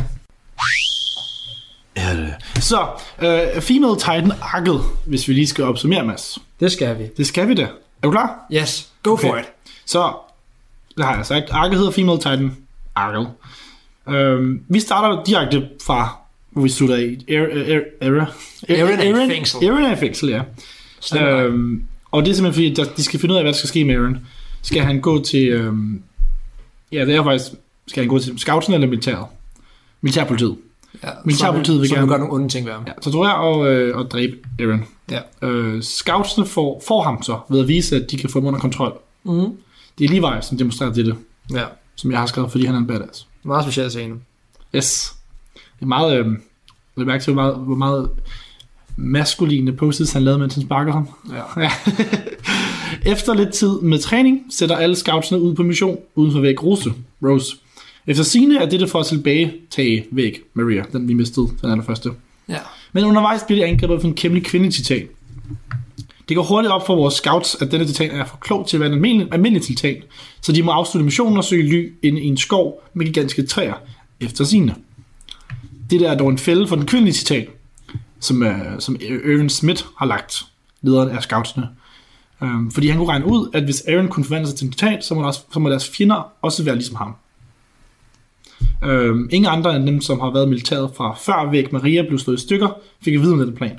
[2.60, 2.86] Så,
[3.22, 6.38] øh, Female Titan Arket, hvis vi lige skal opsummere, Mads.
[6.60, 7.04] Det skal vi.
[7.16, 7.62] Det skal vi da.
[7.62, 7.68] Er
[8.02, 8.46] du klar?
[8.52, 9.28] Yes, go okay.
[9.28, 9.44] for it.
[9.86, 10.12] Så,
[10.96, 11.50] det har jeg sagt.
[11.50, 12.56] Arket hedder Female Titan
[12.94, 13.28] Arket.
[14.08, 16.16] Øhm, vi starter direkte fra,
[16.50, 17.24] hvor vi slutter i.
[17.28, 17.46] Era.
[17.46, 17.80] Era.
[18.00, 18.26] Era.
[18.68, 19.64] Er i fængsel.
[19.64, 20.42] Eren er i fængsel, ja.
[21.20, 23.68] Øhm, og det er simpelthen fordi, at de skal finde ud af, hvad der skal
[23.68, 24.26] ske med Eren.
[24.62, 25.48] Skal han gå til...
[25.48, 26.02] Øhm,
[26.92, 27.50] ja, det er faktisk...
[27.86, 29.26] Skal han gå til scoutsen eller militæret?
[30.00, 30.56] Militærpolitiet.
[31.02, 32.82] Ja, Militærpolitiet vil så gerne- gøre nogle onde ting ved ham.
[32.86, 34.84] Ja, torturere og, øh, og dræbe Eren.
[35.10, 35.20] Ja.
[35.42, 38.60] Øh, scoutsene får, får ham så ved at vise, at de kan få ham under
[38.60, 38.98] kontrol.
[39.24, 39.32] Mm.
[39.98, 41.16] Det er Levi, som demonstrerer det,
[41.52, 41.64] Ja,
[41.96, 43.26] som jeg har skrevet, fordi han er en badass.
[43.42, 44.14] meget speciel scene.
[44.74, 45.14] Yes.
[45.54, 46.18] Det er meget...
[46.18, 46.36] Øh, jeg
[46.96, 48.10] vil mærke til, hvor meget, hvor meget
[48.96, 51.08] maskuline posts han lavede, mens han sparker ham.
[51.32, 51.62] Ja.
[51.62, 51.70] Ja.
[53.06, 56.92] Efter lidt tid med træning, sætter alle scoutsene ud på mission uden for væk Rose.
[57.22, 57.56] Rose.
[58.06, 62.10] Efter sine er dette for at tilbagetage væk Maria, den vi mistede, den allerførste.
[62.48, 62.58] Ja.
[62.92, 65.08] Men undervejs bliver de angrebet for en kæmpe kvindetitan.
[66.28, 68.80] Det går hurtigt op for vores scouts, at denne titan er for klog til at
[68.80, 69.96] være en almindelig, almindelig titan,
[70.40, 73.74] så de må afslutte missionen og søge ly inde i en skov med gigantiske træer,
[74.20, 74.74] efter sine.
[75.90, 77.46] Det der er dog en fælde for den kvindelige titan,
[78.20, 80.44] som, uh, som Irvin Smith har lagt,
[80.82, 81.68] lederen af scoutsene.
[82.40, 85.02] Um, fordi han kunne regne ud, at hvis Aaron kunne forvandle sig til en titan,
[85.02, 87.14] så må, deres, så må deres fjender også være ligesom ham.
[88.86, 92.38] Øh, ingen andre end dem, som har været militæret fra før væk Maria blev slået
[92.38, 92.68] i stykker,
[93.04, 93.78] fik at vide om den plan.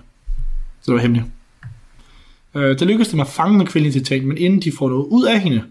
[0.82, 1.26] Så det var hemmeligt.
[2.56, 5.26] Øh, det lykkes dem at fange den kvindelige titan, men inden de får noget ud
[5.26, 5.64] af hende,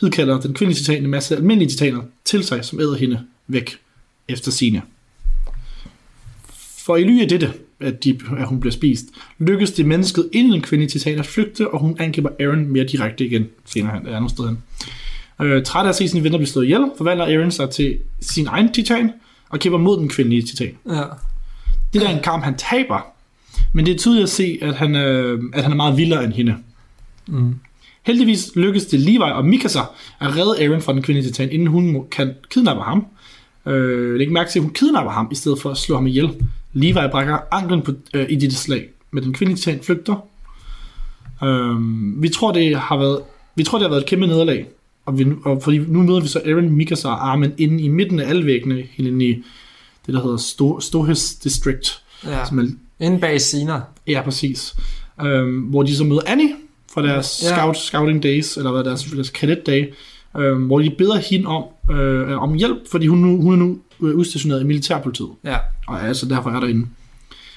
[0.00, 3.76] hidkalder den kvindelige titan en masse almindelige titaner til sig, som æder hende væk
[4.28, 4.82] efter sine.
[6.78, 9.04] For i ly af dette, at, de, at hun bliver spist,
[9.38, 13.26] lykkes det mennesket inden den kvindelige titan at flygte, og hun angriber Aaron mere direkte
[13.26, 14.56] igen senere hen, andet sted.
[15.42, 18.46] Øh, træt af at se sine venner blive slået ihjel, forvandler Aaron sig til sin
[18.46, 19.12] egen titan,
[19.50, 20.78] og kæmper mod den kvindelige titan.
[20.88, 21.02] Ja.
[21.92, 23.06] Det der er en kamp, han taber,
[23.72, 26.32] men det er tydeligt at se, at han, øh, at han er meget vildere end
[26.32, 26.56] hende.
[27.26, 27.54] Mm.
[28.02, 29.80] Heldigvis lykkes det Levi og Mikasa
[30.20, 33.06] at redde Aaron fra den kvindelige titan, inden hun kan kidnappe ham.
[33.66, 36.30] Øh, læg mærke til, at hun kidnapper ham, i stedet for at slå ham ihjel.
[36.72, 40.26] Levi brækker anklen på, øh, i dette slag, men den kvindelige titan flygter.
[41.44, 41.76] Øh,
[42.22, 43.20] vi tror, det har været,
[43.54, 44.66] vi tror, det har været et kæmpe nederlag.
[45.06, 48.20] Og, vi, og fordi nu møder vi så Aaron, Mikasa og Armin inde i midten
[48.20, 49.32] af alle væggene, helt inde i
[50.06, 52.02] det, der hedder Sto- Stohis District.
[52.26, 52.44] ja.
[52.46, 52.66] Som er
[53.00, 53.80] Inden bag scener.
[54.06, 54.74] Ja, præcis.
[55.22, 56.50] Øhm, hvor de så møder Annie
[56.94, 57.56] fra deres Ja.
[57.56, 59.92] scout, scouting days, eller hvad deres, deres cadet day,
[60.38, 61.64] øhm, hvor de beder hende om,
[61.96, 65.56] øh, om hjælp, fordi hun, nu, hun er nu øh, udstationeret i militærpolitiet, Ja.
[65.88, 66.86] og altså derfor er derinde.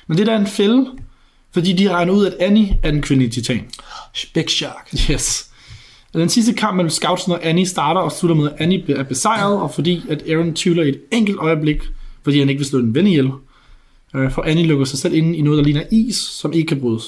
[0.08, 0.88] Men det der er en fælde,
[1.54, 3.62] fordi de har regnet ud, at Annie er den kvindelige titan.
[4.34, 4.90] Big Shark.
[5.12, 5.48] Yes.
[6.16, 9.04] Og Den sidste kamp mellem Scoutsen og Annie starter og slutter med, at Annie er
[9.04, 11.78] besejret, og fordi at Aaron tvivler i et enkelt øjeblik,
[12.24, 13.30] fordi han ikke vil slå en ven ihjel.
[14.16, 16.80] Øh, For Annie lukker sig selv inde i noget, der ligner is, som ikke kan
[16.80, 17.04] brydes.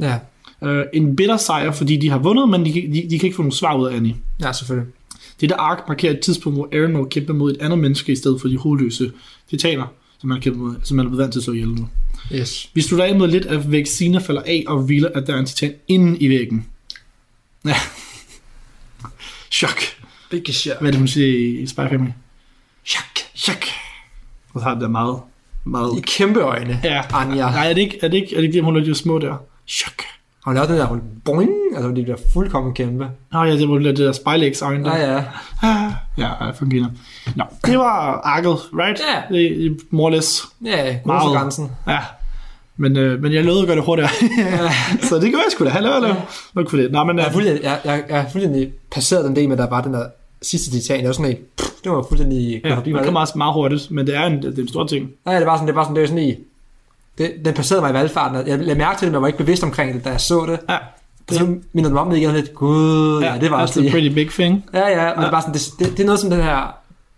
[0.00, 0.18] Ja.
[0.64, 3.36] Øh, en bitter sejr, fordi de har vundet, men de, kan- de, de kan ikke
[3.36, 4.14] få nogen svar ud af Annie.
[4.42, 4.92] Ja, selvfølgelig.
[5.40, 8.40] Dette ark markerer et tidspunkt, hvor Aaron må kæmpe mod et andet menneske, i stedet
[8.40, 9.12] for de hovedløse
[9.50, 9.86] titaner,
[10.20, 11.88] som man, kæmper mod, som man er blevet vant til at slå ihjel nu.
[12.34, 12.70] Yes.
[12.74, 15.46] Vi slutter af med lidt, at Vexina falder af og revealer, at der er en
[15.46, 16.66] titan inde i væggen.
[17.66, 17.74] Ja.
[19.50, 19.78] Chok.
[20.30, 20.80] Big Shark.
[20.80, 22.10] Hvad er det, hun siger i Spy Family?
[22.86, 23.04] Chok.
[23.36, 23.64] Chok.
[24.54, 25.18] Og så har det der meget,
[25.64, 25.98] meget...
[25.98, 26.80] I kæmpe øjne.
[26.84, 27.02] Ja.
[27.12, 27.50] Anja.
[27.50, 29.18] Nej, er det ikke, er det ikke, er det ikke det, hun laver de små
[29.18, 29.36] der?
[29.68, 30.02] Chok.
[30.44, 33.10] Har hun lavet den der, hun boing, altså de bliver fuldkommen kæmpe.
[33.32, 34.96] Nå ja, det var det der spejlægs øjne der.
[34.96, 35.24] Ja, ja.
[35.62, 36.86] Ah, ja, ja, fungerer.
[37.36, 39.00] Nå, det var arket, right?
[39.30, 39.36] Ja.
[39.36, 40.44] Er more or less.
[40.64, 41.36] Ja, Meget.
[41.36, 41.70] grænsen.
[41.86, 41.98] Ja.
[42.80, 44.10] Men, øh, men jeg lovede at gøre det hurtigere.
[45.08, 45.70] så det gør jeg sgu da.
[45.70, 46.14] Hallo, hallo.
[46.54, 46.92] Nok for det.
[46.92, 49.56] Nå, men, Jeg øh, har fuldstændig, jeg, jeg, jeg har fuldstændig passeret den del med,
[49.58, 50.04] at der var den der
[50.42, 50.98] sidste titan.
[50.98, 54.06] Det var sådan en, pff, det var fuldstændig ja, det kommer også meget hurtigt, men
[54.06, 55.08] det er en, det er en stor ting.
[55.26, 56.34] Nej, det var sådan, det var sådan, det var sådan i,
[57.18, 58.48] det, den passerede mig i valgfarten.
[58.48, 60.46] Jeg lagde mærke til det, men jeg var ikke bevidst omkring det, da jeg så
[60.48, 60.58] det.
[60.68, 60.76] Ja,
[61.28, 63.90] Og så mindede mig om det igen lidt, gud, ja, det var også det.
[63.90, 64.64] pretty big thing.
[64.74, 65.20] Ja, ja, og Ja.
[65.20, 66.74] det, er bare sådan, det, det, det, er noget, som den her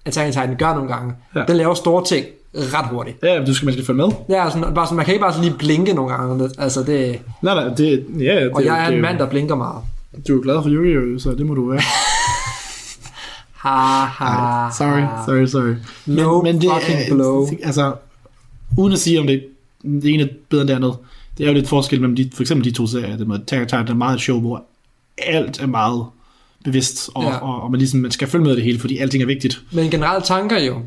[0.07, 1.15] Attack on Titan gør nogle gange.
[1.35, 1.43] Ja.
[1.49, 3.17] Den laver store ting ret hurtigt.
[3.23, 4.09] Ja, du skal, man skal følge med.
[4.29, 6.51] Ja, sådan, bare sådan, man kan ikke bare sådan lige blinke nogle gange.
[6.59, 9.55] Altså, det, Nej, nej, det, ja, det, og jeg er det, en mand, der blinker
[9.55, 9.83] meget.
[10.29, 11.21] Du er glad for Yu-Gi-Oh!
[11.21, 11.81] så det må du være.
[13.53, 15.75] Ha, ha, Ej, sorry, sorry, sorry.
[16.07, 17.49] No fucking blow.
[17.63, 17.95] Altså,
[18.79, 19.45] uden at sige, om det,
[19.83, 20.97] det ene er bedre end det andet,
[21.39, 23.17] det er jo lidt forskel mellem de, for eksempel de to serier.
[23.17, 24.63] Det med Attack Titan er meget et show, hvor
[25.19, 26.05] alt er meget
[26.65, 27.37] bevidst, og, Ja.
[27.37, 29.61] og, og man, ligesom, man skal følge med det hele, fordi alting er vigtigt.
[29.73, 30.83] Men generelle tanker jo.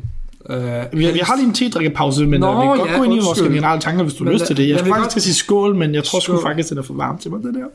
[0.50, 3.02] Øh, Vi, vi har lige en tedrikkepause, men Nå, Nå, vi kan godt ja, gå
[3.04, 4.62] ind i vores generelle tanker, hvis du har lyst til det.
[4.68, 6.78] Jeg jeg vil faktisk godt- til at sige skål, men jeg tror sgu faktisk, den
[6.78, 7.66] er for varmt til mig, det der.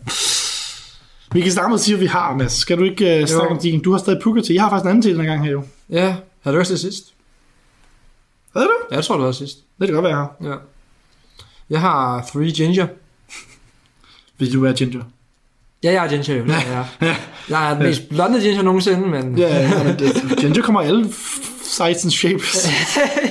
[1.33, 2.51] Vi kan starte med at sige, hvad vi har, Mads.
[2.53, 3.81] Skal du ikke uh, snakke om din?
[3.81, 4.53] Du har stadig Puka til.
[4.53, 5.63] Jeg har faktisk en anden til den her gang her jo.
[5.89, 7.03] ja, havde du også det sidst?
[8.51, 8.75] Hvad er det?
[8.91, 9.57] Ja, jeg tror, du havde sidst.
[9.79, 10.35] Det kan godt være, jeg har.
[10.51, 10.55] Ja.
[11.69, 12.87] Jeg har Three Ginger.
[14.37, 15.03] Vil du være ginger?
[15.83, 16.45] Ja, jeg er ginger jo.
[16.45, 17.15] Ja, ja.
[17.49, 19.37] Jeg er den mest blonde ginger nogensinde, men...
[19.37, 21.09] Ja, ja, men det, ginger kommer alle
[21.69, 22.67] sizes and shapes.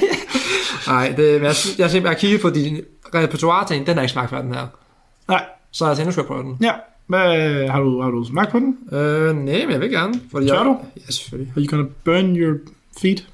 [0.86, 2.80] Nej, det, jeg, jeg, jeg, jeg har kigget på din
[3.14, 4.66] repertoire ting, den har ikke smagt før, den her.
[5.28, 6.56] Nej, Så jeg tænkte, nu skal jeg prøve den.
[6.60, 6.72] ja.
[7.06, 8.76] Hvad, har, du, har du smagt på den?
[8.92, 10.20] Øh, nej, men jeg vil gerne.
[10.30, 10.76] Fordi Tør jeg, du?
[10.96, 11.52] Ja, selvfølgelig.
[11.56, 12.56] Are you gonna burn your
[13.02, 13.24] feet?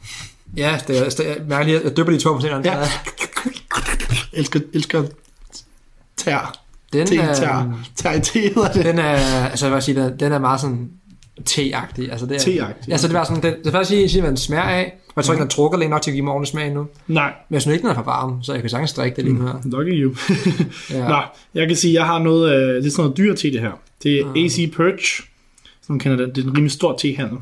[0.56, 2.76] Ja, det er, det er mærkeligt, at jeg dypper de to på en Ja.
[4.32, 5.04] Elsker, elsker
[6.16, 6.58] tær.
[6.92, 7.78] Den er, tær.
[7.96, 8.84] Tær i te hedder det.
[8.84, 9.16] den er,
[9.50, 10.90] altså jeg vil sige, den, den er meget sådan
[11.44, 12.10] te-agtig.
[12.10, 14.36] Altså, det er, Te-agtig, Altså, det var sådan, det er faktisk sige, sige, hvad den
[14.36, 14.94] smager af.
[15.08, 16.86] Og jeg tror ikke, den trukker længe nok til at give mig ordentlig smag nu.
[17.08, 19.24] Nej, Men jeg synes ikke, den er for varm, så jeg kan sagtens drikke det
[19.24, 19.54] lige nu her.
[19.64, 20.14] lucky you.
[20.90, 21.08] Ja.
[21.12, 21.16] Nå,
[21.54, 23.72] jeg kan sige, jeg har noget, øh, det er sådan noget dyr te det her.
[24.02, 24.44] Det er Ah.
[24.44, 25.22] AC Perch,
[25.86, 26.36] som man kender det.
[26.36, 27.38] Det er en rimelig stor tehandel.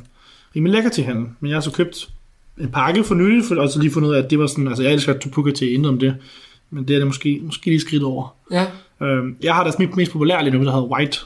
[0.56, 2.08] Rimelig lækker tehandel, men jeg har så købt
[2.60, 4.68] en pakke for nylig, for, og så lige fundet ud af, at det var sådan,
[4.68, 6.14] altså jeg elsker Tupuka te, intet om det,
[6.70, 8.34] men det er det måske, måske lige skridt over.
[8.52, 8.66] ja.
[9.02, 11.18] Øhm, jeg har deres mest, mest populære lige nu, der hedder White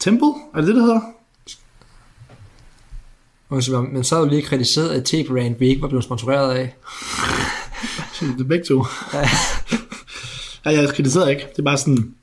[0.00, 1.00] Temple, er det det, det hedder?
[3.60, 6.74] Så, men så har du lige kritiseret, at T-Brand vi ikke var blevet sponsoreret af.
[8.20, 8.86] Det er begge to.
[10.64, 11.46] ja, jeg kritiserer ikke.
[11.50, 12.14] Det er bare sådan...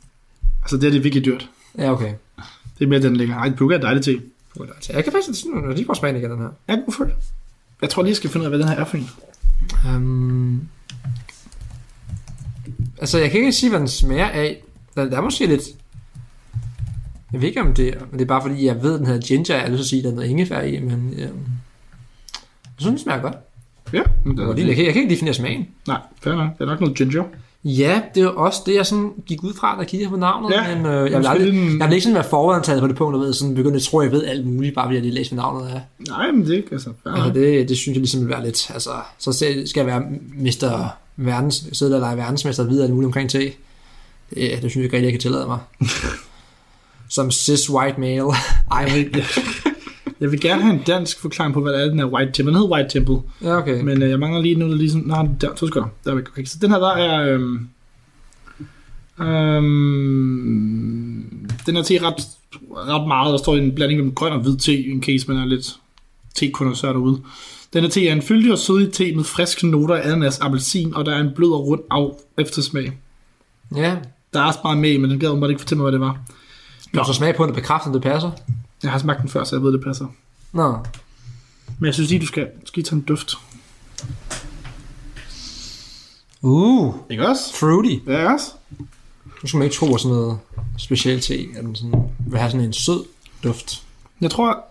[0.61, 1.49] Altså, det er det er virkelig dyrt.
[1.77, 2.13] Ja, okay.
[2.79, 3.35] Det er mere, den ligger.
[3.35, 4.21] Ej, Puka er dejligt te.
[4.89, 6.49] Jeg kan faktisk sådan, lige prøve smagen igen, den her.
[6.67, 7.13] Jeg god for det.
[7.81, 9.09] Jeg tror lige, jeg skal finde ud af, hvad den her er for en.
[9.95, 10.67] Um,
[12.97, 14.63] altså, jeg kan ikke sige, hvad den smager af.
[14.95, 15.61] Den, der er måske lidt...
[17.33, 19.17] Jeg ved ikke, om det er, det er bare fordi, jeg ved, at den her
[19.19, 21.19] ginger, jeg har lyst til at sige, at der er noget ingefær i, men øh,
[21.19, 21.29] jeg
[22.77, 23.33] synes, den smager godt.
[23.93, 25.67] Ja, men det, det, jeg, kan, jeg kan ikke definere smagen.
[25.87, 26.49] Nej, fair nok.
[26.57, 27.23] Det er nok noget ginger.
[27.63, 30.51] Ja, det er også det, jeg sådan gik ud fra, da jeg kiggede på navnet,
[30.51, 32.95] Ja, men øh, jeg, vil aldrig, den- jeg vil ikke sådan være forantaget på det
[32.95, 35.03] punkt, og ved, sådan begynde at tro, at jeg ved alt muligt, bare fordi jeg
[35.03, 35.79] lige læst, hvad navnet er.
[36.09, 36.89] Nej, men det er ikke, altså.
[37.05, 40.01] Altså, det, det synes jeg ligesom vil være lidt, altså, så skal skal jeg være
[40.37, 40.87] Mr.
[41.17, 43.39] Verdens, sidde der og lege verdensmester og vide alt muligt omkring te.
[43.39, 43.51] Det,
[44.35, 45.59] det synes jeg ikke rigtig, jeg kan tillade mig.
[47.09, 48.23] Som cis white male.
[48.71, 49.23] Ej, Jeg vil,
[50.19, 52.53] jeg vil gerne have en dansk forklaring på, hvad det er, den her White Temple.
[52.53, 53.81] Den hedder White Temple, ja, okay.
[53.81, 55.01] men øh, jeg mangler lige nu, der ligesom...
[55.01, 55.87] Nå, der, to sekunder.
[56.03, 56.21] Der er vi.
[56.31, 57.33] Okay, så den her, der er...
[57.33, 57.67] Øhm,
[59.27, 62.15] øhm, den her te er ret,
[62.71, 63.31] ret meget.
[63.31, 65.75] Der står en blanding mellem grøn og hvid te, in case man er lidt
[66.35, 67.21] te-kondensør derude.
[67.73, 70.93] Den her te er en fyldig og sødig te med friske noter af ananas, appelsin,
[70.93, 72.97] og der er en blød og rund af eftersmag.
[73.75, 73.95] Ja,
[74.33, 76.17] Der er også meget med, men den gad bare ikke fortælle mig, hvad det var.
[76.93, 78.31] Kan du så smage på den og bekræfte, om det passer?
[78.83, 80.05] Jeg har smagt den før, så jeg ved, det passer.
[80.51, 80.77] Nå,
[81.79, 83.33] Men jeg synes lige, du skal, du skal lige tage en duft.
[86.41, 87.53] uh, Ikke også?
[87.59, 87.95] fruity.
[88.07, 88.51] Ja, ikke også?
[89.43, 90.39] Nu skal man ikke tro, at sådan noget
[90.77, 91.93] specielt te, at den sådan,
[92.27, 93.03] vil have sådan en sød
[93.43, 93.83] duft.
[94.21, 94.63] Jeg tror,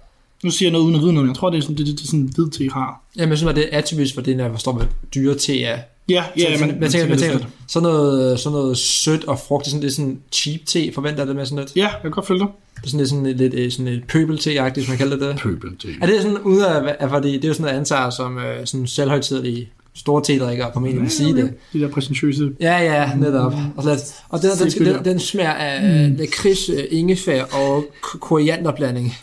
[0.45, 1.87] nu siger jeg noget uden at vide noget, men jeg tror, det er sådan, det,
[1.87, 3.01] det, det sådan hvid te har.
[3.17, 5.63] Jamen, jeg synes, at det er atypisk for det, når jeg forstår, hvad dyre te
[5.65, 5.79] er.
[6.09, 7.39] Ja, ja, så, men, jeg tænker, jeg er tænker,
[7.69, 11.37] sådan noget, sådan noget sødt og sådan, det er sådan cheap te, forventer jeg det
[11.37, 11.77] med sådan lidt.
[11.77, 12.49] Ja, jeg kan godt følge dig.
[12.77, 15.43] Det er sådan lidt, sådan lidt, lidt sådan et pøbel-te-agtigt, hvis man kalder det det.
[15.43, 15.89] Pøbel te.
[16.03, 18.39] Er det sådan ude af, af fordi det er jo sådan noget, jeg antager som
[18.39, 21.53] øh, sådan selvhøjtidlige store te-drikkere formentlig vil sige det.
[21.73, 22.51] De der præsentøse.
[22.61, 23.55] Ja, ja, netop.
[23.77, 26.17] Og, så lidt, og den, den, den, den smager af mm.
[26.17, 29.15] lakrids, øh, ingefær og k- korianderblanding.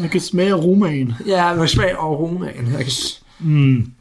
[0.00, 1.12] Jeg kan smage aromaen.
[1.26, 2.68] Ja, med smag og romagen.
[2.72, 2.92] Jeg kan,
[3.40, 3.92] Mm.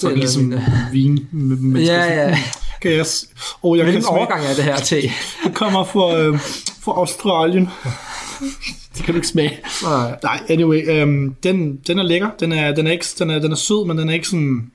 [0.00, 0.88] den er ligesom mine...
[0.92, 1.26] vin.
[1.48, 2.38] Med, med Ja, ja.
[2.82, 3.06] Kan jeg,
[3.62, 4.96] oh, jeg kan Hvilken smage, overgang er det her te?
[5.44, 6.38] det kommer fra, øh,
[6.80, 7.68] fra Australien.
[8.96, 9.58] det kan du ikke smage.
[9.82, 10.18] Nej.
[10.22, 12.30] Nej, anyway, øhm, den, den er lækker.
[12.40, 14.70] Den er, den, er ikke, den, er, den er sød, men den er ikke sådan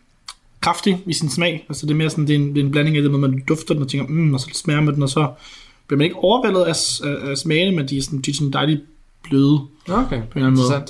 [0.62, 1.66] kraftig i sin smag.
[1.70, 3.20] Altså det er mere sådan, det er en, det er en blanding af det, at
[3.20, 5.32] man dufter den og tænker, mm, og så smager man den, og så
[5.88, 8.54] bliver man ikke overvældet af, af, af smagene, men de er sådan, de er sådan
[8.54, 8.82] dejligt
[9.24, 10.86] bløde Okay, på en eller anden måde.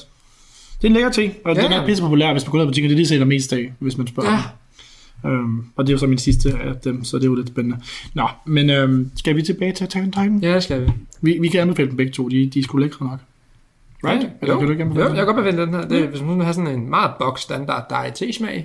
[0.82, 1.63] Det er en lækker ting, og Ja.
[1.63, 2.90] den er pisse populær, hvis man går ned i butikken.
[2.90, 4.32] Det er det, jeg sælger mest af, hvis man spørger.
[5.24, 5.30] Ja.
[5.30, 7.48] Øhm, og det er jo så min sidste af dem, så det er jo lidt
[7.48, 7.78] spændende.
[8.13, 10.40] Nå, men øhm, skal vi tilbage til Attack on Titan?
[10.42, 10.92] Ja, det skal vi.
[11.22, 13.20] Vi, vi kan anbefale dem begge to, de, de er sgu lækre nok.
[14.04, 14.24] Right?
[14.24, 15.26] Ja, Eller jo, kan du ikke jo, anbefale jeg dem?
[15.26, 15.88] kan godt bevinde den her.
[15.88, 18.12] Det, hvis man vil have sådan en meget box standard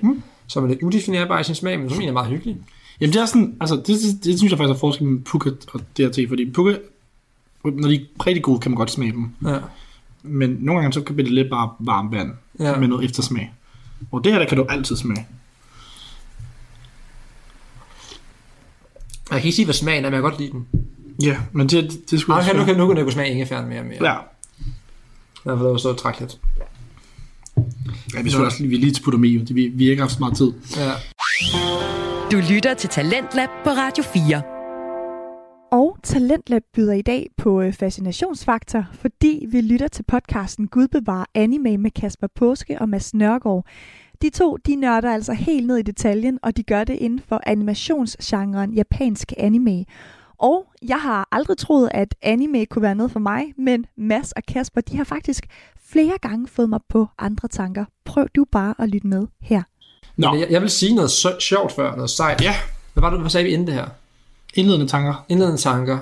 [0.01, 0.09] Mm.
[0.09, 0.21] mm.
[0.47, 2.57] som er lidt udefinerbar i sin smag, men som egentlig er meget hyggelig.
[3.01, 5.49] Jamen det er sådan, altså det, det, det synes jeg faktisk er forskel mellem Puka
[5.73, 6.75] og DRT, fordi Puka,
[7.63, 9.29] når de er rigtig gode, kan man godt smage dem.
[9.45, 9.57] Ja.
[10.23, 12.75] Men nogle gange så kan det lidt bare varmt vand Ja.
[12.75, 13.53] med noget eftersmag.
[14.11, 15.27] Og det her, der kan du altid smage.
[19.31, 20.67] Jeg kan ikke sige, hvad smagen er, men jeg kan godt lide den.
[21.23, 23.69] Ja, men det, det, det skulle okay, nu kan, nu kan jeg kunne smage ingefæren
[23.69, 24.05] mere og mere.
[24.11, 24.17] Ja,
[25.51, 26.37] Derfor det var så træk lidt.
[28.15, 29.39] ja vi skulle også lige, vi lige til Putomio.
[29.39, 30.53] Det, vi, vi har ikke haft så meget tid.
[30.77, 30.91] Ja.
[32.31, 34.41] Du lytter til Talentlab på Radio 4.
[36.03, 41.77] Talentlab byder i dag på øh, Fascinationsfaktor, fordi vi lytter til podcasten Gud bevarer anime
[41.77, 43.65] med Kasper Påske og Mads Nørgaard.
[44.21, 47.41] De to, de nørder altså helt ned i detaljen, og de gør det inden for
[47.45, 49.85] animationsgenren japansk anime.
[50.37, 54.43] Og jeg har aldrig troet, at anime kunne være noget for mig, men Mads og
[54.47, 55.45] Kasper, de har faktisk
[55.85, 57.85] flere gange fået mig på andre tanker.
[58.05, 59.63] Prøv du bare at lytte med her.
[60.17, 62.41] Nå, jeg, jeg vil sige noget så, sjovt før, noget sejt.
[62.41, 62.53] Ja.
[62.93, 63.85] Hvad var det, hvad sagde vi inden det her?
[64.53, 65.25] Indledende tanker.
[65.29, 65.97] Indledende tanker.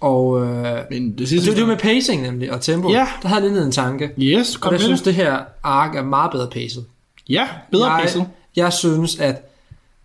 [0.00, 1.48] Og øh, Men det sidste...
[1.50, 2.90] det, det var med pacing nemlig, og tempo.
[2.90, 3.06] Ja.
[3.22, 4.10] Der havde jeg indledende tanke.
[4.18, 5.06] Yes, Og kom jeg med synes, det.
[5.06, 6.84] det her ark er meget bedre pacet.
[7.28, 8.26] Ja, bedre jeg, pacet.
[8.56, 9.50] Jeg synes, at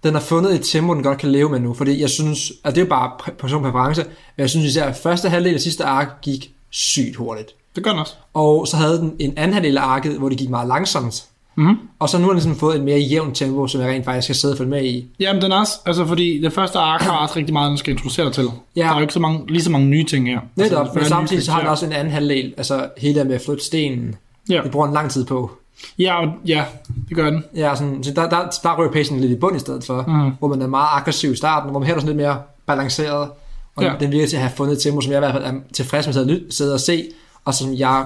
[0.04, 1.74] den har fundet et tempo, den godt kan leve med nu.
[1.74, 4.96] Fordi jeg synes, at det er jo bare præ- personpræference, men jeg synes især, at
[4.98, 7.52] første halvdel af sidste ark gik sygt hurtigt.
[7.76, 8.14] Det gør den også.
[8.34, 11.24] Og så havde den en anden halvdel af arket, hvor det gik meget langsomt.
[11.56, 11.76] Mhm.
[12.00, 14.26] Og så nu har den ligesom fået et mere jævnt tempo, som jeg rent faktisk
[14.26, 15.08] skal sidde og følge med i.
[15.20, 17.92] Jamen, den er også, altså fordi det første ark har også rigtig meget, den skal
[17.92, 18.48] introducere til.
[18.76, 18.82] Ja.
[18.82, 20.40] Der er jo ikke så mange, lige så mange nye ting her.
[20.56, 23.36] Netop, altså, men samtidig så har den også en anden halvdel, altså hele det med
[23.36, 24.16] at flytte stenen.
[24.50, 24.62] Ja.
[24.64, 25.52] Det bruger en lang tid på.
[26.00, 26.64] Ja, og, ja,
[27.10, 27.44] det gør den.
[27.56, 30.32] Ja, sådan, så der, der, der rører pacen lidt i bund i stedet for, Mhm.
[30.40, 33.30] hvor man er meget aggressiv i starten, hvor man her er sådan lidt mere balanceret,
[33.76, 33.94] og Ja.
[34.00, 36.08] den virker til at have fundet et tempo, som jeg i hvert fald er tilfreds
[36.08, 37.04] med at sidde og se,
[37.46, 38.06] og som jeg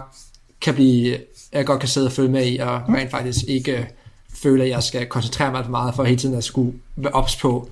[0.62, 1.18] kan blive,
[1.54, 2.96] jeg godt kan sidde og følge med i, og Mhm.
[2.96, 3.88] rent faktisk ikke
[4.44, 7.36] føle, at jeg skal koncentrere mig for meget, for hele tiden at skulle være ops
[7.36, 7.70] på,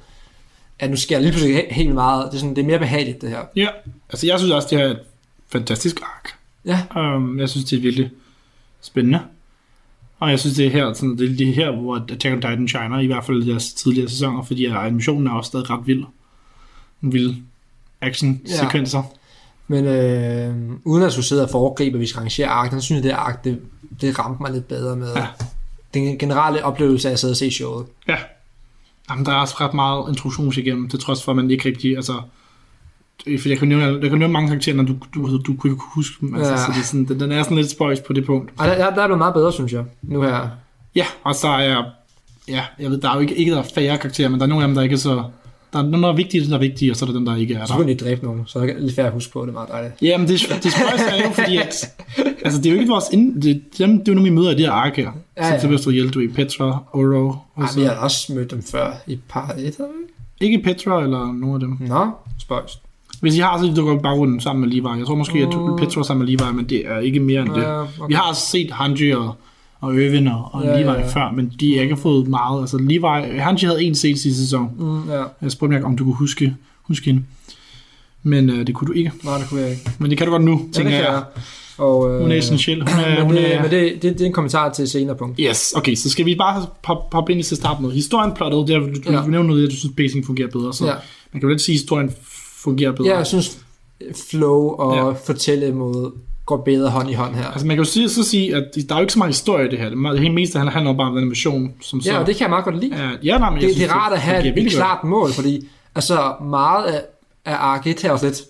[0.80, 2.80] at nu sker der lige pludselig he- helt meget, det er, sådan, det er mere
[2.80, 3.42] behageligt det her.
[3.56, 3.68] Ja,
[4.10, 5.00] altså jeg synes også, det er et
[5.50, 6.30] fantastisk ark.
[6.66, 6.82] Ja,
[7.16, 8.10] Um, jeg synes, det er virkelig
[8.82, 9.20] spændende.
[10.20, 12.68] Og jeg synes, det er her, sådan, det er lige her, hvor Attack on Titan
[12.68, 16.04] shiner, i hvert fald i deres tidligere sæsoner, fordi animationen er også stadig ret vild.
[17.04, 17.36] En vild
[18.02, 19.04] action-sekvenser.
[19.68, 22.98] Men øh, uden at skulle sidde og foregribe, at vi skal arrangere ark, så synes
[22.98, 23.60] jeg, det ark, det,
[24.02, 25.20] det ramte mig lidt bedre med Ja.
[25.20, 25.28] ja.
[25.94, 27.86] den generelle oplevelse af at sidde og se showet.
[28.08, 28.16] Ja.
[29.10, 31.96] Jamen, der er også ret meget introduktion igennem, til trods for, at man ikke rigtig,
[31.96, 32.14] altså...
[33.42, 36.16] For jeg kan nævne, jeg kan nævne mange karakterer, når du, du, du kunne huske
[36.22, 36.36] dem.
[36.36, 36.58] Altså, Ja.
[36.58, 38.52] så det er sådan, den, den er sådan lidt spøjs på det punkt.
[38.58, 40.48] Og der, der, der er blevet meget bedre, synes jeg, nu her.
[40.96, 41.86] Ja, og så er jeg...
[42.48, 44.50] Ja, jeg ved, der er jo ikke, ikke der er færre karakterer, men der er
[44.50, 45.24] nogle af dem, der ikke er så...
[45.78, 47.36] Der er nogle, der er vigtige, der er vigtige, og så er der dem, der
[47.36, 47.80] ikke er Så der.
[47.80, 49.70] kunne de dræbe nogen, så er det lidt fair at huske på, det er meget
[49.70, 49.94] dejligt.
[50.02, 51.86] Jamen, det, det spøjs er jo, fordi at...
[52.46, 53.06] Altså, det er jo ikke vores...
[53.14, 55.04] Ind, det, dem, det er jo nogle, vi møder i de her ark her.
[55.04, 55.60] Ja, Ja, ja.
[55.60, 57.80] Så Sylvester Hjeltø, Petra, Oro, og Ej, så...
[57.80, 60.46] vi har også mødt dem før i par 1, har vi?
[60.46, 61.78] Ikke Petra eller nogen af dem.
[61.88, 62.10] Nå,
[62.40, 62.80] spøjst.
[63.22, 64.88] Hvis I har, så dukker vi bare rundt sammen med Levi.
[64.98, 67.62] Jeg tror måske, at Petra sammen med Levi, men det er ikke mere end det.
[67.62, 67.88] Ja, okay.
[68.08, 69.36] Vi har set Hanji og,
[69.82, 71.08] og Irvin og, og Ja, Levi ja, ja.
[71.08, 72.62] før, men de har ikke fået meget.
[72.62, 74.70] Altså Levi, Hanji havde en scene sidste sæson.
[74.80, 75.24] Mm, ja.
[75.42, 77.24] Jeg spurgte mig, om du kunne huske, huske hende.
[78.24, 79.12] Men øh, det kunne du ikke.
[79.24, 79.92] Nej, det kunne jeg ikke.
[80.00, 81.12] Men det kan du godt nu, Ja, det tænker kan jeg.
[81.14, 81.24] jeg.
[81.78, 82.80] Og, øh, Hun er essentiel.
[82.82, 85.16] Hun er, Men, hun det, er, men det, det, det, er en kommentar til senere
[85.16, 85.40] punkt.
[85.40, 87.92] Yes, okay, så skal vi bare poppe pop ind i til at starte med.
[87.92, 89.22] Historien plottet, det er, du, Ja.
[89.22, 90.92] du nævner noget, at du synes, pacing fungerer bedre, så Ja.
[91.34, 92.12] man kan jo lidt sige, at historien
[92.64, 93.10] fungerer bedre.
[93.10, 93.58] Ja, jeg synes,
[94.30, 95.08] flow og Ja.
[95.08, 95.14] ja.
[96.48, 97.46] Går bedre hånd i hånd her.
[97.46, 99.68] Altså man kan jo sige, så sige, at der er jo ikke så meget historie
[99.68, 99.90] i det her.
[99.90, 102.12] Det, hele meste handler bare om den mission, som så...
[102.12, 102.96] Ja, og det kan jeg meget godt lide.
[102.96, 105.68] Ja, ja nej, men det, synes, det er rart at have et, klart mål, fordi
[105.96, 107.02] altså meget af,
[107.46, 108.42] af 1 her er også lidt,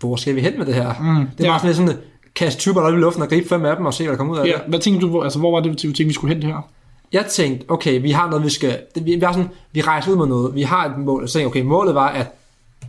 [0.00, 0.94] hvor skal vi hen med det her?
[1.00, 1.50] Mm, det er ja.
[1.50, 2.02] bare sådan lidt sådan,
[2.34, 4.34] kaste typer op i luften og gribe fem af dem og se, hvad der kommer
[4.34, 4.62] ud af Ja, det.
[4.68, 6.68] hvad tænkte du, hvor, altså, hvor var det, du tænkte, vi skulle hen det her?
[7.12, 8.78] Jeg tænkte, okay, vi har noget, vi skal...
[8.94, 10.54] Vi, vi, er sådan, vi rejser ud med noget.
[10.54, 11.28] Vi har et mål.
[11.28, 12.26] Så tænkte okay, målet var at,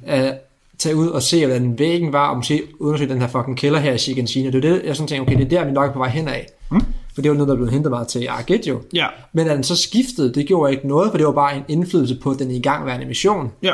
[0.05, 0.46] at
[0.79, 3.93] tage ud og se, hvordan væggen var, og måske undersøge den her fucking kælder her
[3.93, 4.49] i Shiganshina.
[4.51, 6.09] Det er det, jeg sådan tænkte, okay, det er der, vi nok er på vej
[6.09, 6.47] hen af.
[6.71, 6.81] Mm.
[7.15, 8.79] For det var noget, der blev hentet meget til Ark 1 jo.
[8.93, 11.63] Ja, Men at den så skiftede, det gjorde ikke noget, for det var bare en
[11.67, 13.51] indflydelse på den igangværende mission.
[13.63, 13.73] ja.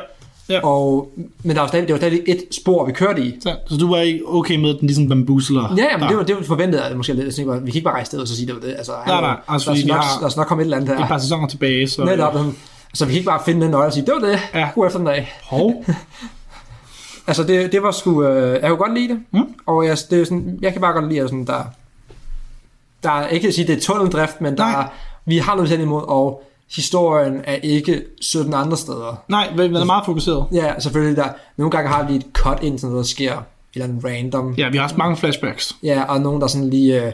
[0.49, 0.59] ja.
[0.63, 1.11] Og,
[1.43, 3.35] men der var stadig, det var stadig et spor, vi kørte i.
[3.41, 5.61] Så, så du var ikke okay med, at den ligesom bamboozler?
[5.77, 6.07] Ja, men der.
[6.07, 7.25] det var, det var forventet, at det måske lidt.
[7.25, 8.75] Jeg tænkte, vi kan ikke bare rejse og så sige, det var det.
[8.77, 10.89] Altså, Nej, nej, altså, der, vi nok, har- der skal nok komme et eller andet
[10.95, 11.03] her.
[11.03, 12.03] et par sæsoner tilbage, så...
[12.05, 12.33] Netop.
[12.33, 12.55] sådan,
[12.89, 14.39] Altså, vi kan ikke bare finde den nøgle og sige, det var det.
[14.53, 14.69] Ja.
[14.75, 15.33] God efter den dag.
[15.43, 15.85] Hov.
[17.27, 18.23] Altså, det, det var sgu...
[18.23, 19.19] Øh, jeg kunne godt lide det.
[19.31, 19.53] Mm.
[19.65, 21.63] Og jeg, det er sådan, jeg kan bare godt lide, at sådan, der...
[23.03, 24.87] Der er ikke at sige, det er tunneldrift, men der er,
[25.25, 26.43] vi har noget til imod, og
[26.75, 29.23] historien er ikke 17 andre steder.
[29.27, 30.45] Nej, men er meget fokuseret.
[30.51, 31.17] Ja, selvfølgelig.
[31.17, 34.05] Der, nogle gange har vi et cut ind, sådan noget, der sker et eller andet
[34.05, 34.53] random.
[34.57, 35.75] Ja, vi har også mange flashbacks.
[35.83, 37.11] Ja, og nogen, der sådan lige øh,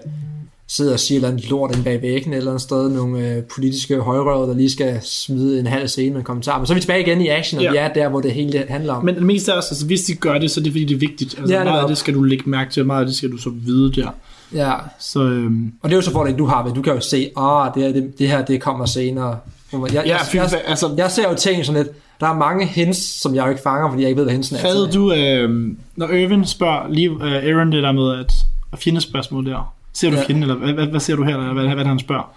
[0.69, 2.89] sidder og siger et andet lort inde bag væggen eller andet sted.
[2.89, 6.57] Nogle øh, politiske højrøver, der lige skal smide en halv scene med en kommentar.
[6.57, 7.71] Men så er vi tilbage igen i action, og Ja.
[7.71, 9.05] vi er der, hvor det hele det handler om.
[9.05, 10.95] Men det meste er også, altså, hvis de gør det, så er det fordi, det
[10.95, 11.35] er vigtigt.
[11.39, 13.15] Altså, Ja, ja, meget af det skal du lægge mærke til, og meget af det
[13.15, 14.09] skal du så vide der.
[14.53, 16.73] Ja, Så øhm, og det er jo så fordelen, du har ved.
[16.73, 19.37] Du kan jo se, ah, det, her, det, det her, det kommer senere.
[19.73, 22.35] Jeg, jeg, ja, jeg, fy, jeg, altså, jeg ser jo ting sådan lidt, der er
[22.37, 24.59] mange hints, som jeg jo ikke fanger, fordi jeg ikke ved, hvad hintsen er.
[24.61, 28.33] Fattede du, øh, når Irvin spørger lige øh, Aaron det der med at,
[28.73, 29.73] at fjendespørgsmål der?
[29.93, 30.21] Ser du Ja.
[30.21, 30.27] ja.
[30.27, 32.33] fjenden, eller hvad, hvad, hvad ser du her, eller hvad, hvad han spørger?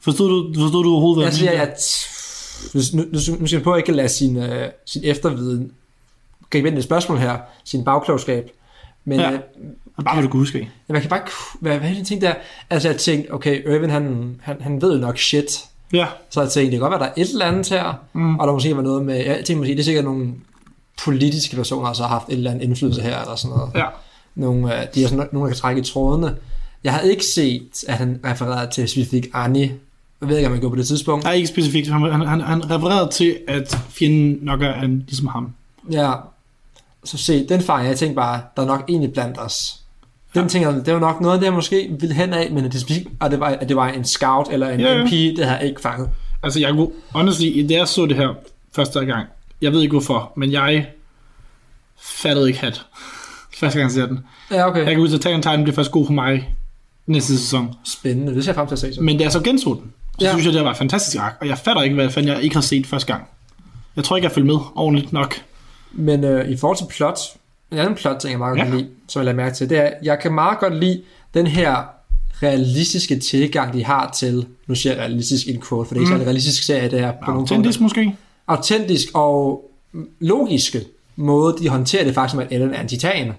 [0.00, 3.76] Forstod du, forstod du overhovedet, hvad Jeg siger, at nu, nu, nu skal vi på
[3.76, 5.72] ikke at lade sin, øh, sin efterviden
[6.50, 8.50] gribe ind i et spørgsmål her, sin bagklogskab.
[9.04, 9.26] Men Ja.
[9.30, 9.32] ja.
[9.34, 9.38] øh,
[10.04, 10.58] Bare hvad du kunne huske.
[10.58, 11.30] Jamen, jeg kan bare ikke...
[11.60, 12.34] Hvad, hvad er det, jeg tænkte der?
[12.70, 15.64] Altså, jeg tænkte, okay, Irvin, han, han, han ved jo nok shit.
[15.92, 17.94] Ja, Så jeg tænkte, det kan godt være, der er et eller andet her.
[18.12, 18.38] Mm.
[18.38, 19.16] Og der måske var noget med...
[19.16, 20.34] Jeg tænkte måske, det er sikkert nogle
[21.04, 23.70] politiske personer, der så har haft et eller andet indflydelse her, eller sådan noget.
[23.74, 23.84] ja.
[24.34, 26.36] Nogle, øh, de er sådan, nogle, der kan trække i trådene.
[26.84, 29.74] Jeg havde ikke set, at han refererede til specifikt Annie.
[30.20, 31.24] Jeg ved ikke, om han gjorde på det tidspunkt.
[31.24, 31.88] Nej, ikke specifikt.
[31.88, 35.52] Han, han, han, han refererede til, at fjenden nok er en, ligesom ham.
[35.90, 36.12] Ja,
[37.04, 39.80] så se, den fejl, jeg tænkte bare, der er nok egentlig blandt os.
[40.34, 40.48] Den ja.
[40.48, 43.30] tænker det var nok noget, jeg måske ville hen af, men at det, specifikt, at
[43.30, 45.04] det, var, at det var en scout eller en Ja, ja.
[45.04, 46.10] MP, det har jeg ikke fanget.
[46.42, 48.34] Altså, jeg kunne, honestly, da jeg så det her
[48.76, 49.26] første gang,
[49.62, 50.86] jeg ved ikke hvorfor, men jeg
[52.00, 52.82] fattede ikke hat.
[53.58, 54.18] Første gang jeg ser den.
[54.50, 54.78] Ja, okay.
[54.78, 56.54] Jeg kan huske, at Attack on Titan bliver først god for mig
[57.08, 57.74] næste sæson.
[57.84, 58.94] Spændende, det ser jeg frem til at se.
[58.94, 59.00] Så.
[59.02, 60.30] Men da jeg så genså den, så Ja.
[60.32, 62.56] synes jeg, det var et fantastisk ark, og jeg fatter ikke, hvad fanden jeg ikke
[62.56, 63.24] har set første gang.
[63.96, 65.34] Jeg tror ikke, jeg følger med ordentligt nok.
[65.92, 67.18] Men øh, i forhold til plot,
[67.72, 68.70] en anden plot ting, jeg meget godt Ja.
[68.70, 71.02] kan lide, som jeg lader mærke til, det er, jeg kan meget godt lide
[71.34, 71.76] den her
[72.42, 76.14] realistiske tilgang, de har til, nu siger jeg realistisk in quote, for det er ikke
[76.14, 76.20] Mm.
[76.20, 76.24] mm.
[76.24, 78.16] realistisk serie, det her på nogle Autentisk måske?
[78.48, 79.64] Autentisk og
[80.20, 80.80] logiske
[81.16, 83.32] måde, de håndterer det faktisk med, at Ellen er en titan.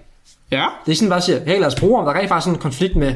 [0.50, 0.66] Ja.
[0.86, 2.44] Det er sådan bare at sige, hey lad os bruge om, der er rent faktisk
[2.44, 3.14] sådan en konflikt med.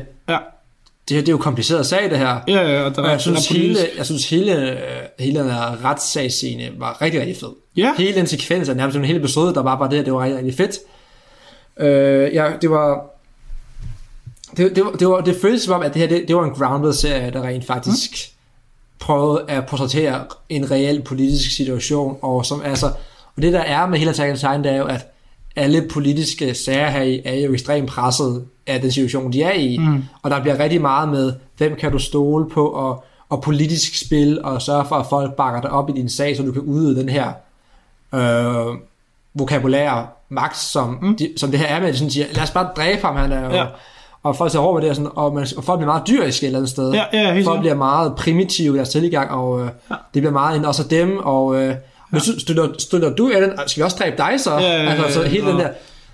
[1.09, 2.40] Det her det er jo kompliceret sag det her.
[2.48, 3.98] Ja, ja, og der Og er, jeg synes, er hele, politisk.
[3.98, 4.78] jeg synes hele, øh,
[5.18, 7.48] hele den her retssagsscene var rigtig, rigtig fed.
[7.76, 7.94] Ja.
[7.98, 10.22] Hele den sekvens af nærmest en hel episode, der var bare det her, det var
[10.22, 10.78] rigtig, rigtig fedt.
[11.80, 13.11] Øh, ja, det var...
[14.57, 16.44] Det, det, var, det, var, det føltes som om, at det her, det, det var
[16.44, 18.98] en grounded serie, der rent faktisk mm.
[18.98, 22.86] prøvede at portrættere en reel politisk situation, og som altså,
[23.36, 25.12] og det der er med hele Attack on Titan, det er jo, at
[25.57, 29.78] alle politiske sager her i er jo ekstremt presset af den situation, de er i.
[29.78, 30.04] Mm.
[30.22, 34.42] Og der bliver rigtig meget med, hvem kan du stole på, og, og politisk spil,
[34.44, 36.94] og sørge for, at folk bakker dig op i din sag, så du kan udøve
[37.00, 37.32] den her
[38.14, 38.76] øh,
[39.34, 41.16] vokabulære magt, som, mm.
[41.16, 43.16] de, som det her er med, at de sådan siger, lad os bare dræbe ham,
[43.16, 43.50] han er jo...
[43.50, 43.64] Ja.
[44.22, 46.46] Og folk tager over det, og, sådan, og, man, og folk bliver meget dyriske et
[46.46, 46.92] eller andet sted.
[46.92, 49.94] Ja, ja, folk bliver meget primitive i deres tilgang, og øh, Ja.
[50.14, 51.74] det bliver meget end også af dem, og øh,
[52.18, 54.50] så støtter, støtter du, Ellen, skal vi også dræbe dig så?
[54.52, 55.68] Ja, ja, ja, altså, så hele den og- der,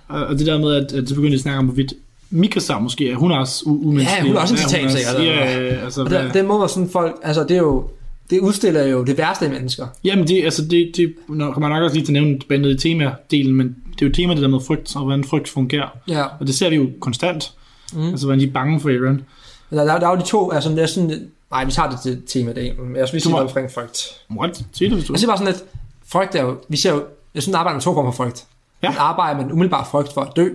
[0.08, 1.92] Og og det der med, at, at så begynder de at snakke om, hvorvidt
[2.30, 4.22] Mikasa måske er, hun er også umenneskelig.
[4.22, 5.14] Ja, hun er også en titan, er- sikkert.
[5.26, 7.88] Ja, ja, altså, og der, den må være sådan folk, altså det er jo,
[8.30, 9.86] det udstiller jo det værste i mennesker.
[10.04, 12.88] Jamen, det, altså, det, det når, kommer nok også lige til at nævne ned i
[12.88, 15.88] tema-delen, men det er jo tema, det der med frygt, og hvordan frygt fungerer.
[16.08, 16.24] Ja.
[16.40, 17.52] Og det ser vi jo konstant.
[17.92, 18.08] Mm.
[18.08, 19.22] Altså, hvordan de er bange for Aaron.
[19.70, 22.00] Der, der, der er jo de to, altså det er sådan, nej, vi tager det
[22.00, 23.98] til tema det men jeg skal lige sige må- noget omkring frygt.
[24.38, 24.62] What?
[24.72, 25.12] Siger du, hvis du...
[25.12, 25.64] Jeg siger bare sådan lidt,
[26.08, 26.96] frygt er jo, vi ser jo,
[27.34, 28.44] jeg synes, den arbejder med to former for frygt.
[28.82, 28.88] Ja.
[28.88, 30.48] Den arbejder med en umiddelbar frygt for at dø,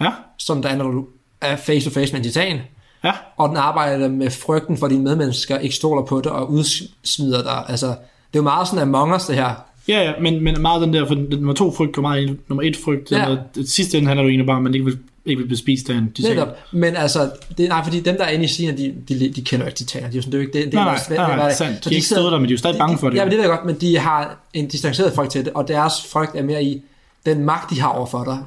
[0.00, 1.06] Ja, som der er, når du
[1.40, 2.58] er face to face med en titan.
[3.04, 3.12] ja.
[3.36, 7.42] Og den arbejder med frygten for, at dine medmennesker ikke stoler på dig og udsmider
[7.42, 7.64] dig.
[7.68, 9.54] Altså, det er jo meget sådan Among Us, det her.
[9.88, 12.38] Ja, ja, men, men meget den der, for nummer to frygt går meget ind.
[12.48, 13.36] Nummer et frygt, Ja.
[13.54, 15.58] det sidste ende handler jo egentlig bare om, at man ikke vil, ikke vil blive
[15.58, 16.30] spist af en titan.
[16.36, 16.48] Netop.
[16.72, 19.64] Men altså, det, nej, fordi dem, der er inde i scenen, de, de, de kender
[19.66, 20.10] jo ikke titaner.
[20.10, 20.64] De er sådan, det er jo ikke det.
[20.66, 21.84] det Nej, er nej, nej, nej, er sandt.
[21.84, 23.16] Så De har ikke sidder- der, men de er jo stadig bange for det.
[23.16, 25.92] Ja, men det jeg godt, men de har en distanceret frygt til det, og deres
[26.12, 26.82] frygt er mere i
[27.26, 28.38] den magt, de har over for dig.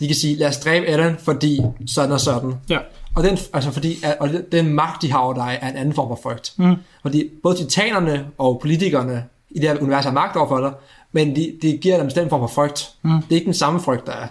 [0.00, 2.54] De kan sige, lad os dræbe Ellen, fordi sådan og sådan.
[2.68, 2.78] Ja.
[3.16, 6.08] Og den, altså fordi, og den- magt, de har over dig, er en anden form
[6.08, 6.52] for frygt.
[6.56, 6.74] Mm.
[7.02, 10.72] Fordi både titanerne og politikerne i det her univers har magt over for dig,
[11.12, 12.90] men de, de giver dem en form for frygt.
[13.02, 13.10] Mm.
[13.22, 14.26] Det er ikke den samme frygt, der er,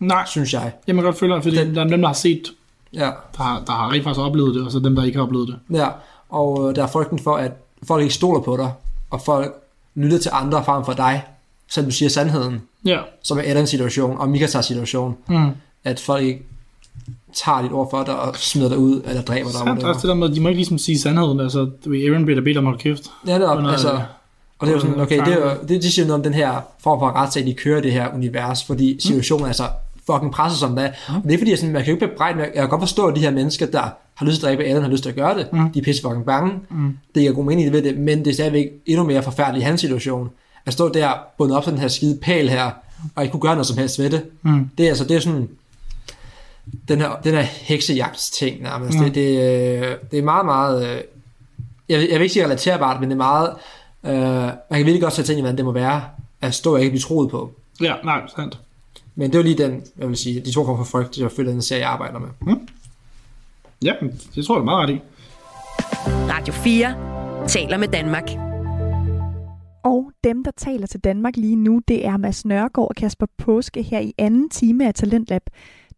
[0.00, 0.72] Nej, synes jeg.
[0.86, 2.42] jeg må godt føle, fordi Den- der er dem, der har set,
[2.92, 5.24] Ja, der har, der har rent faktisk oplevet det, og så dem, der ikke har
[5.24, 5.76] oplevet det.
[5.78, 5.88] ja.
[6.28, 7.52] og øh, der er frygten for, at
[7.88, 8.72] folk ikke stoler på dig,
[9.10, 9.54] og folk
[9.94, 11.24] lytter til andre frem for dig,
[11.70, 12.98] selvom du siger sandheden, Ja.
[13.22, 15.48] som er Ellens situation og Mikasas situation, Mm.
[15.84, 16.42] at folk ikke
[17.44, 19.58] tager dit ord for dig og smider dig ud, eller dræber dig.
[19.58, 21.40] Sandt, også det der med, at de må ikke ligesom sige sandheden.
[21.40, 23.02] Altså, Aaron bliver da bedt om at kæft.
[23.26, 24.00] Ja, det er, altså,
[24.58, 26.34] og det er jo sådan, okay, det, er jo, det, det siger noget om den
[26.34, 29.64] her form for retssag, de kører det her univers, fordi situationen er så
[30.06, 30.90] fucking presset som det er.
[31.08, 33.06] Og det er fordi, jeg, sådan, man kan jo ikke bebrejde, jeg kan godt forstå,
[33.06, 33.82] at de her mennesker, der
[34.14, 35.52] har lyst til at dræbe Allen, har lyst til at gøre det.
[35.52, 35.70] Mm.
[35.72, 36.52] De er pisse fucking bange.
[36.70, 36.96] Mm.
[37.14, 39.80] Det giver god mening ved det, men det er stadigvæk endnu mere forfærdeligt i hans
[39.80, 40.30] situation.
[40.66, 42.70] At stå der bundet op til den her skide pæl her,
[43.16, 44.24] og ikke kunne gøre noget som helst ved det.
[44.42, 44.70] Mm.
[44.78, 45.48] Det er altså, det er sådan,
[46.88, 48.98] den her, den her heksejagtsting nærmest.
[48.98, 49.04] Mm.
[49.04, 49.30] Det, det,
[49.82, 51.00] øh, det er meget, meget, øh,
[51.88, 53.50] jeg, vil- jeg vil ikke sige relaterbart, men det er meget,
[54.04, 56.02] øh, man kan virkelig godt sætte ind i, hvordan det må være,
[56.40, 57.52] at stå og ikke blive troet på.
[57.80, 58.58] Ja, nej, sandt.
[59.14, 61.32] Men det er jo lige den, jeg vil sige, de to former for frygt, jeg
[61.32, 62.28] føler, den serie jeg arbejder med.
[63.84, 63.92] Ja,
[64.34, 65.00] det tror jeg, er meget ret i.
[66.32, 66.94] Radio 4
[67.48, 68.53] taler med Danmark.
[69.84, 73.82] Og dem, der taler til Danmark lige nu, det er Mads Nørgaard og Kasper Påske
[73.82, 75.42] her i anden time af Talentlab.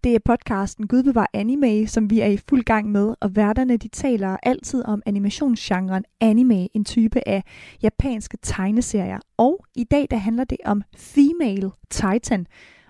[0.05, 3.77] Det er podcasten Gud bevar anime, som vi er i fuld gang med, og værterne
[3.77, 7.43] de taler altid om animationsgenren anime, en type af
[7.83, 9.19] japanske tegneserier.
[9.37, 12.47] Og i dag der handler det om Female Titan,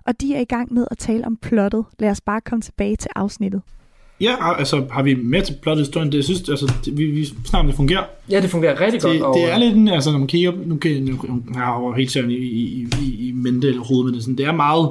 [0.07, 1.85] og de er i gang med at tale om plottet.
[1.99, 3.63] Lad os bare komme tilbage til afsnittet.
[4.21, 6.13] Ja, altså har vi mere til plothistorien?
[6.13, 8.05] Det jeg synes, altså, det, vi, vi snakker det fungerer.
[8.31, 9.23] Ja, det fungerer rigtig Det, godt.
[9.23, 10.91] og, det er lidt en, altså når man kigger, nu kan
[11.55, 14.37] jeg har helt serien i, i, i, i mente eller hovedet, men det er, sådan,
[14.39, 14.89] det er meget,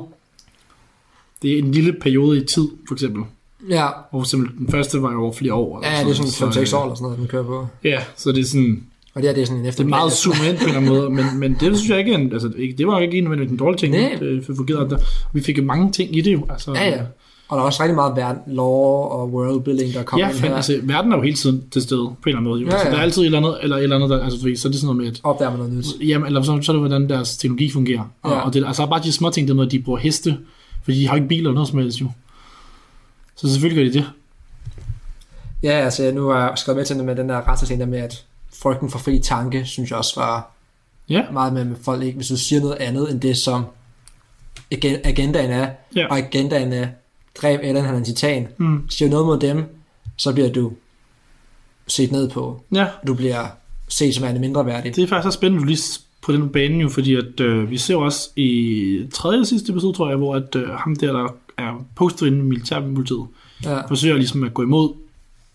[1.41, 3.23] det er en lille periode i tid, for eksempel.
[3.69, 5.79] Ja, Og for eksempel den første var jo over flere år.
[5.79, 7.67] eller ja det er sådan så, 5-6 øh, år eller sådan noget, den kører på.
[7.83, 10.11] Ja, så det er sådan, Og det her, det er sådan en det er meget
[10.11, 12.33] zoomet ind på en eller anden måde, men, men det synes jeg ikke, er en,
[12.33, 13.93] altså, ikke- det var ikke en, en dårlig ting.
[13.93, 14.15] Nej.
[14.19, 14.97] Det fungerede, der,
[15.33, 16.45] vi fik jo mange ting i det jo.
[16.49, 17.01] Altså, Ja, ja.
[17.47, 20.55] Og der er også rigtig meget verden, lore og worldbuilding, der kommer Ja, ind her.
[20.55, 22.61] altså, verden er jo hele tiden til stede, på en eller anden måde.
[22.61, 22.67] Jo.
[22.67, 22.91] Ja, Ja, ja.
[22.91, 24.71] Der er altid et eller andet, eller et eller andet, der, altså, fordi, så er
[24.71, 25.85] det sådan noget med, at Opdager man noget nyt.
[26.09, 28.03] Jamen, eller så, så er det, hvordan deres teknologi fungerer.
[28.21, 28.39] Og, Ja.
[28.39, 30.37] og det, altså bare de små ting, det med, at de bruger heste,
[30.83, 32.07] fordi de har ikke biler eller noget som helst jo.
[33.35, 34.11] Så selvfølgelig gør de det.
[35.63, 37.99] Ja, altså nu har jeg skrevet med til det med den der retsscene der med,
[37.99, 38.25] at
[38.61, 40.51] frygten for fri tanke, synes jeg også var
[41.09, 43.65] Ja, meget med, med folk ikke, hvis du siger noget andet end det, som
[44.71, 46.07] agen- agendaen er, Ja.
[46.07, 46.87] og agendaen er,
[47.41, 48.89] dræb Allan, han er en titan, Mm.
[48.89, 49.63] siger noget mod dem,
[50.17, 50.71] så bliver du
[51.87, 52.61] set ned på.
[52.73, 52.87] ja.
[53.07, 53.45] Du bliver
[53.87, 54.95] set som en mindre værdig.
[54.95, 57.77] Det er faktisk så spændende, du lige på den bane jo, fordi at, øh, vi
[57.77, 61.27] ser også i tredje sidste episode, tror jeg, hvor at, øh, ham der, der
[61.57, 63.25] er postet inden i militærpolitiet,
[63.63, 63.81] Ja.
[63.87, 64.93] forsøger ligesom at gå imod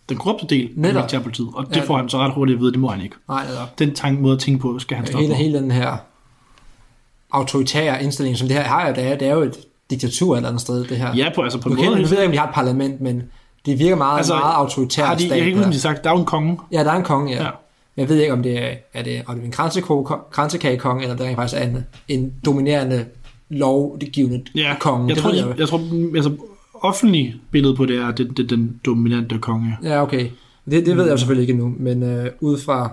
[0.08, 0.94] den korrupte del af Netop.
[0.94, 1.82] militærpolitiet, og det Ja.
[1.84, 3.16] får han så ret hurtigt at vide, at det må han ikke.
[3.28, 3.78] Nej, netop.
[3.78, 5.38] Den tanke måde at tænke på, skal han stoppe Hele, på.
[5.38, 5.96] hele den her
[7.30, 9.56] autoritære indstilling, som det her har jo, det er, det er jo et
[9.90, 11.14] diktatur et eller andet sted, det her.
[11.16, 12.00] Ja, på, altså på Nu, en nu måde.
[12.02, 13.22] ved jeg ikke, om de har et parlament, men
[13.66, 15.72] det virker meget, Altså, meget autoritært Har de, jeg kan ikke huske, der.
[15.72, 16.58] de sagt, der er en konge.
[16.72, 17.42] Ja, der er en konge, ja.
[17.44, 17.50] Ja.
[17.96, 21.16] Jeg ved ikke, om det er, er, det, om det er en kransekage- kransekagekonge, eller
[21.16, 23.04] det rent faktisk er en, en dominerende
[23.48, 25.08] lovgivende Ja, konge.
[25.08, 25.58] jeg det tror, ved jeg, jeg.
[25.58, 25.80] jeg tror,
[26.16, 26.32] altså,
[26.74, 29.76] offentlige billede på det er, det, det, den dominante konge.
[29.82, 30.28] Ja, okay.
[30.70, 32.92] Det, det ved jeg jo selvfølgelig ikke endnu, men øh, ud fra...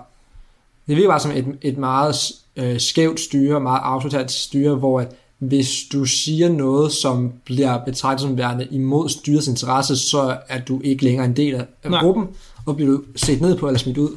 [0.87, 2.15] Det virker bare som et, et meget
[2.55, 8.21] øh, skævt styre, meget autoritært styre, hvor at hvis du siger noget, som bliver betragtet
[8.21, 12.01] som værende imod styrets interesse, så er du ikke længere en del af Nej.
[12.01, 12.25] gruppen,
[12.65, 14.09] og bliver du set ned på eller smidt ud.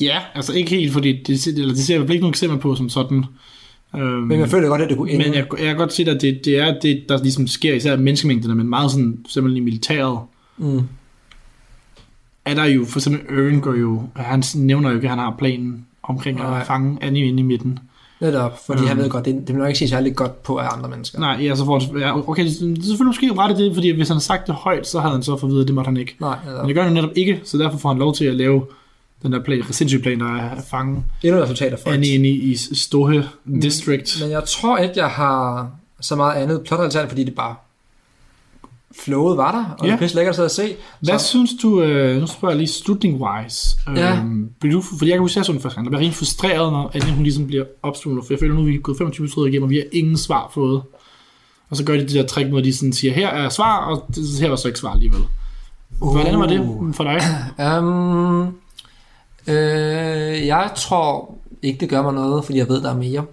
[0.00, 2.22] Ja, altså ikke helt, fordi det, ser- eller det ser jeg i hvert fald ikke
[2.22, 3.24] nogen eksempler på som sådan.
[3.96, 5.24] Øhm, Men jeg føler godt, at det kunne ende.
[5.24, 7.96] men jeg, jeg kan godt se, at det, det er det, der ligesom sker, især
[7.96, 10.18] menneskemængderne, men meget sådan, simpelthen i militæret,
[10.58, 10.82] mm.
[12.44, 15.34] er der jo, for eksempel Ørn går jo, han nævner jo ikke, at han har
[15.38, 17.78] planen omkring at fange Annie inde i midten.
[18.20, 18.88] Netop, fordi Øhm.
[18.88, 21.18] han ved godt, det, det vil nok ikke sige særlig godt på af andre mennesker.
[21.20, 23.90] Nej, ja, så får han, ja, okay, det er selvfølgelig måske ret i det, fordi
[23.90, 25.74] hvis han havde sagt det højt, så havde han så fået at vide, at det
[25.74, 26.16] måtte han ikke.
[26.20, 26.66] Nej, Men netop.
[26.66, 28.62] det gør han netop ikke, så derfor får han lov til at lave
[29.22, 31.94] den der plan, sindssyge plan, der er fange Endnu et resultat af folk.
[31.94, 33.28] Annie inde i, i Stohe
[33.62, 34.16] District.
[34.22, 37.54] Men jeg tror ikke, jeg har så meget andet plot fordi det bare
[39.04, 39.96] flowet var der, og Ja.
[40.00, 40.76] det er lækkert at se.
[41.00, 44.16] Hvad Så, synes du, øh, nu spørger jeg lige slutning-wise, Ja.
[44.16, 46.00] øhm, blev du, fordi jeg kan huske, at jeg så den første gang, der bliver
[46.00, 48.78] rigtig frustreret, når Annie hun ligesom bliver opsvunget, for jeg føler nu, at vi er
[48.78, 50.82] gået 25 episoder igennem, og vi har ingen svar fået.
[51.70, 54.04] Og så gør de det der trick, hvor de sådan siger, her er svar, og
[54.14, 55.20] det, her var så ikke svar alligevel.
[55.98, 56.60] Hvordan var det
[56.94, 57.20] for dig?
[57.78, 58.46] um,
[59.54, 63.24] øh, jeg tror ikke, det gør mig noget, fordi jeg ved, der er mere.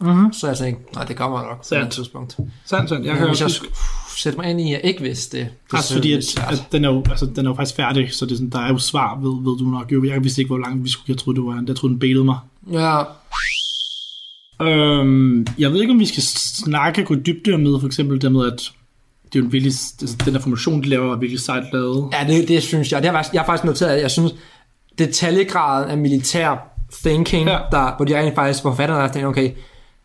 [0.00, 0.32] Mm-hmm.
[0.32, 2.36] Så jeg tænkte, nej, det gør mig nok på et tidspunkt.
[2.66, 3.04] Sandt, sandt.
[3.04, 3.50] Jeg Jeg kan hvis jeg
[4.16, 5.46] sætte mig ind i, at jeg ikke vidste det.
[5.70, 8.24] det altså, fordi at, at, den, er jo, altså, den er jo faktisk færdig, så
[8.26, 9.92] det er sådan, der er jo svar, ved, ved du nok.
[9.92, 11.04] Jo, jeg vidste ikke, hvor langt vi skulle.
[11.08, 12.38] Jeg troede, det var, jeg troede, den bailede mig.
[12.72, 13.02] Ja,
[14.62, 18.32] Øhm, jeg ved ikke, om vi skal snakke, gå i dybde med, for eksempel det
[18.32, 18.70] med, at
[19.24, 22.08] det er jo en virkelig, altså, den der formation, de laver, er virkelig sejt lavet.
[22.12, 23.02] ja det, det synes jeg.
[23.02, 24.34] Det har jeg har faktisk noteret, at jeg synes,
[24.98, 26.68] detaljegraden af militær
[27.04, 27.58] thinking, Ja.
[27.72, 29.50] der, hvor de rent faktisk, forfatterne har tænkt, okay,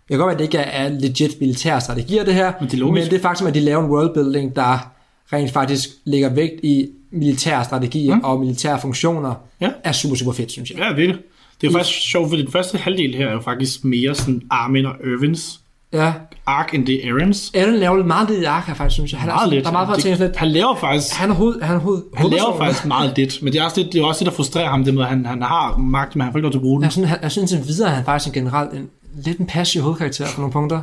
[0.09, 2.69] det kan godt være, at det ikke er er legit militære strategier, det her, Men
[2.69, 3.03] det er logisk.
[3.05, 4.91] men det er faktisk, at de laver en worldbuilding, der
[5.33, 8.21] rent faktisk lægger vægt i militære strategier mm.
[8.23, 9.69] og militære funktioner, Ja.
[9.83, 10.79] er super, super fedt, synes jeg.
[10.79, 11.21] Ja, virkelig.
[11.61, 14.41] Det er jo faktisk sjovt, fordi den første halvdel her er jo faktisk mere sådan
[14.51, 15.59] Armin og Irvins
[15.93, 16.13] Ja.
[16.45, 17.51] ark, end det er Aaron's.
[17.53, 19.19] Ellen laver lidt meget lidt i ark her, faktisk, synes jeg.
[19.19, 19.63] Han er, Meget sådan- lidt.
[19.63, 20.35] Der er meget for at tænke lidt.
[20.35, 23.53] Han laver faktisk Han er hoved, han er hoved, han laver faktisk meget lidt, men
[23.53, 25.25] det er også det, det, er også det der frustrerer ham, det med, at han,
[25.25, 26.83] han har magt, men han får ikke lov til at bruge den.
[26.83, 28.87] Jeg synes, han, jeg synes videre, at han faktisk er generelt en,
[29.25, 30.81] lidt en passiv hovedkarakter på nogle punkter.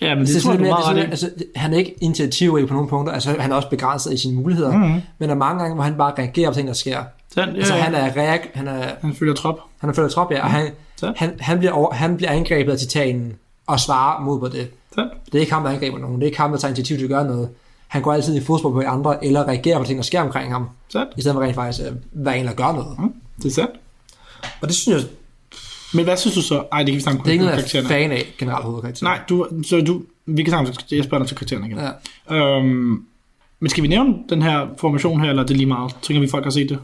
[0.00, 1.10] Ja, men det, Det, det, tror jeg, du er meget i.
[1.10, 4.34] altså, han er ikke initiativrig på nogle punkter, altså han er også begrænset i sine
[4.34, 5.00] muligheder, mm-hmm.
[5.18, 7.02] men der er mange gange, hvor han bare reagerer på ting, der sker.
[7.34, 7.80] Sandt, ja, Altså ja.
[7.80, 9.58] han er reak, han er, han følger trop.
[9.78, 11.12] han er følger trop, ja, og han, Så.
[11.16, 13.32] han, han, bliver over, han bliver angrebet af titanen
[13.66, 14.68] og svarer mod på det.
[14.94, 15.12] Sandt.
[15.26, 17.04] Det er ikke ham, der angriber nogen, det er ikke ham, der tager initiativ til
[17.04, 17.48] at gøre noget.
[17.88, 20.68] Han går altid i fodspor på andre, eller reagerer på ting, der sker omkring ham,
[20.88, 21.10] Sandt.
[21.16, 22.98] i stedet for rent faktisk at være en, der gør noget.
[22.98, 23.12] Mm,
[23.42, 23.70] det er sandt.
[24.60, 25.10] Og det synes jeg,
[25.94, 26.62] Men hvad synes du så?
[26.72, 28.64] Ej, det kan vi snakke om det er ikke noget, jeg er fan af, generelt
[28.64, 29.04] hovedkarakter.
[29.04, 31.78] Nej, du, så du, vi kan snakke om, jeg spørger dig til karaktererne igen.
[32.30, 32.36] Ja.
[32.36, 33.02] Øhm,
[33.60, 35.96] men skal vi nævne den her formation her, eller er det lige meget?
[36.02, 36.78] Tænker vi, folk har set det?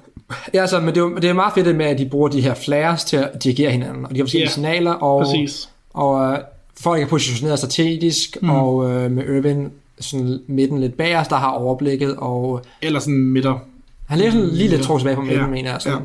[0.55, 2.40] Ja, altså, men det er, det er meget fedt det med, at de bruger de
[2.40, 4.55] her flares til at dirigere hinanden, og de har forskellige yeah.
[4.55, 5.68] signaler, og, Præcis.
[5.94, 6.38] og øh,
[6.80, 8.50] folk er positioneret strategisk, Mm.
[8.50, 13.14] og øh, med Irvin sådan midten lidt bag os, der har overblikket, og Eller sådan
[13.14, 13.59] midter.
[14.09, 15.46] han ligger sådan lige lidt trukket tilbage på midten, ja.
[15.46, 15.82] mener jeg.
[15.82, 15.98] Sådan.
[15.98, 16.05] Ja.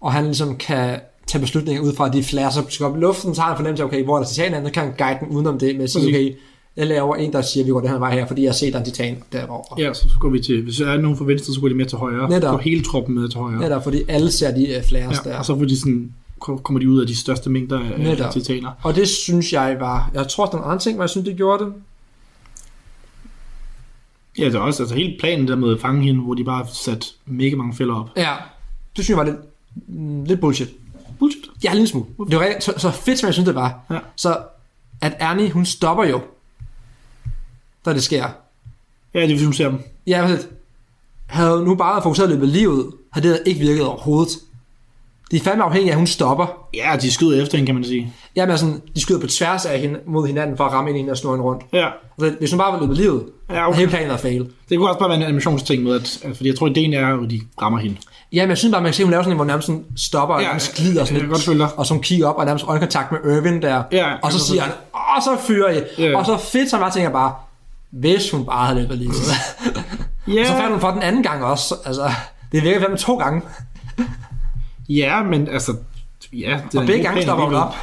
[0.00, 1.00] Og han ligesom kan
[1.30, 3.86] tage beslutninger ud fra de som skal op i luften, så har han fornemmelse af,
[3.86, 6.08] okay, hvor er der titanen, så kan han guide den udenom det med at sige,
[6.08, 6.34] okay,
[6.76, 8.54] jeg laver en, der siger, at vi går den her vej her, fordi jeg har
[8.54, 9.82] set, der er en titan derovre.
[9.82, 11.86] Ja, så går vi til, hvis der er nogen fra venstre, så går de mere
[11.86, 12.28] til højre.
[12.30, 12.50] Netop.
[12.50, 13.58] Går hele truppen med til højre.
[13.60, 15.38] Netop, fordi alle ser de uh, flares Ja, der.
[15.38, 18.32] og så får de sådan, kommer de ud af de største mængder af, Netop.
[18.32, 18.70] titaner.
[18.82, 20.10] Og det synes jeg var...
[20.14, 21.72] Jeg tror, der er nogle andre ting, hvor jeg synes, det gjorde det.
[24.38, 26.56] Ja, det er også altså hele planen der med at fange hende, hvor de bare
[26.56, 28.08] har sat mega mange fælder op.
[28.16, 28.34] Ja,
[28.96, 30.68] det synes jeg var lidt, lidt bullshit.
[31.20, 31.44] Bullshit.
[31.64, 32.06] Ja, en lille smule.
[32.30, 33.78] Det var rigtig, så, så fedt, som jeg synes, det var.
[33.90, 33.98] Ja.
[34.16, 34.38] Så
[35.00, 36.20] at Ernie, hun stopper jo,
[37.86, 38.24] da det sker.
[39.14, 39.78] Ja, det er, hvis hun ser dem.
[40.06, 40.38] Ja, men
[41.26, 44.32] havde nu bare fokuseret løbet livet, havde det ikke virket overhovedet.
[45.30, 46.68] De er fandme afhængige af, at hun stopper.
[46.74, 48.12] Ja, de skyder efter hende, kan man sige.
[48.36, 51.00] Jamen sådan, de skyder på tværs af hende mod hinanden for at ramme ind i
[51.00, 51.62] hende og snurre hende rundt.
[51.72, 51.88] Ja,
[52.22, 53.78] Altså, hvis hun bare var løbet livet, Ja, ja, okay.
[53.78, 54.48] hele planen havde fail.
[54.68, 57.22] det kunne også bare være en animationsting med, at, at fordi jeg tror, ideen er,
[57.22, 57.96] at de rammer hende.
[58.32, 59.66] Ja, men jeg synes bare, man kan se, at hun laver sådan en, hvor nærmest
[59.66, 61.78] sådan stopper og Ja, nærmest glider sådan jeg følge dig.
[61.78, 63.82] og så hun kigger op og nærmest øjenkontakt med Irvin der.
[63.92, 65.80] Ja, jeg og så siger han, åh, så fyrer I.
[65.98, 66.16] Ja.
[66.18, 67.34] Og så fedt, så jeg tænker bare,
[67.90, 69.10] hvis hun bare havde løbet lige
[70.34, 71.74] Ja, Og så fandt hun for den anden gang også.
[71.84, 72.10] Altså,
[72.52, 73.42] det virker fandme to gange.
[74.88, 75.76] ja men altså...
[76.32, 77.74] Ja, det Og begge gange stopper hun op.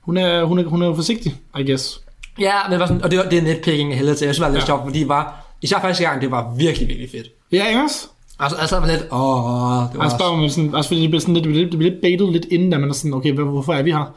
[0.00, 2.00] Hun er, hun, er, hun er jo forsigtig, I guess.
[2.38, 4.26] Ja, men det var sådan, og det, var, det er netpicking af helvede til.
[4.26, 4.66] Jeg synes, det var lidt Ja.
[4.66, 7.26] sjovt, fordi det var, især første gang, det var virkelig, virkelig fedt.
[7.52, 8.06] Ja, ikke også?
[8.38, 11.10] Altså, altså var lidt, åh, det var Og så spørger man sådan, også fordi det
[11.10, 13.14] bliver, sådan lidt, det bliver, det bliver lidt baitet lidt inden, da man er sådan,
[13.14, 14.14] okay, hvor- hvorfor er vi her?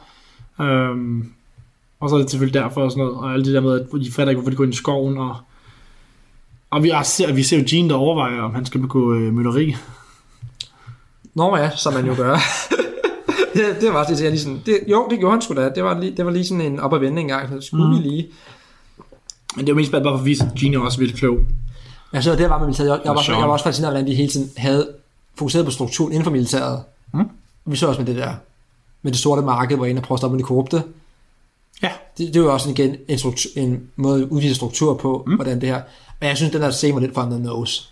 [0.60, 1.32] Øhm,
[2.00, 3.86] Og så er det selvfølgelig derfor og sådan noget, og alt det der med, at
[4.04, 5.36] de fatter ikke, hvorfor de går ind i skoven, og,
[6.70, 9.32] og vi, også ser, vi ser jo Gene, der overvejer, om han skal begå øh,
[9.34, 9.76] mytteri.
[11.34, 12.36] Nå ja, som man jo gør.
[13.54, 15.70] det, det var det, jeg lige sådan, det, jo, det gjorde han sgu da.
[15.74, 17.48] Det var, lige, det var lige sådan en op- og vende en gang.
[17.48, 17.94] Så skulle mm.
[18.04, 18.26] vi lige.
[19.56, 21.38] Men det var mest bare for at vise, at Gene er også vildt klog.
[22.12, 22.88] Jeg så det var med militæret.
[22.88, 24.88] Jeg, jeg, var, jeg var også fascineret, hvordan de hele tiden havde
[25.34, 26.82] fokuseret på strukturen inden for militæret.
[27.14, 27.28] Mm.
[27.66, 28.34] Vi så også med det der,
[29.02, 30.82] med det sorte marked, hvor en er prøver at stoppe med det korrupte.
[31.82, 31.90] Ja.
[32.18, 35.34] Det, det var også igen en, struktur, en måde at udvise struktur på, mm.
[35.34, 35.82] hvordan det her.
[36.20, 37.82] Men jeg synes, den der scene var lidt for the nose.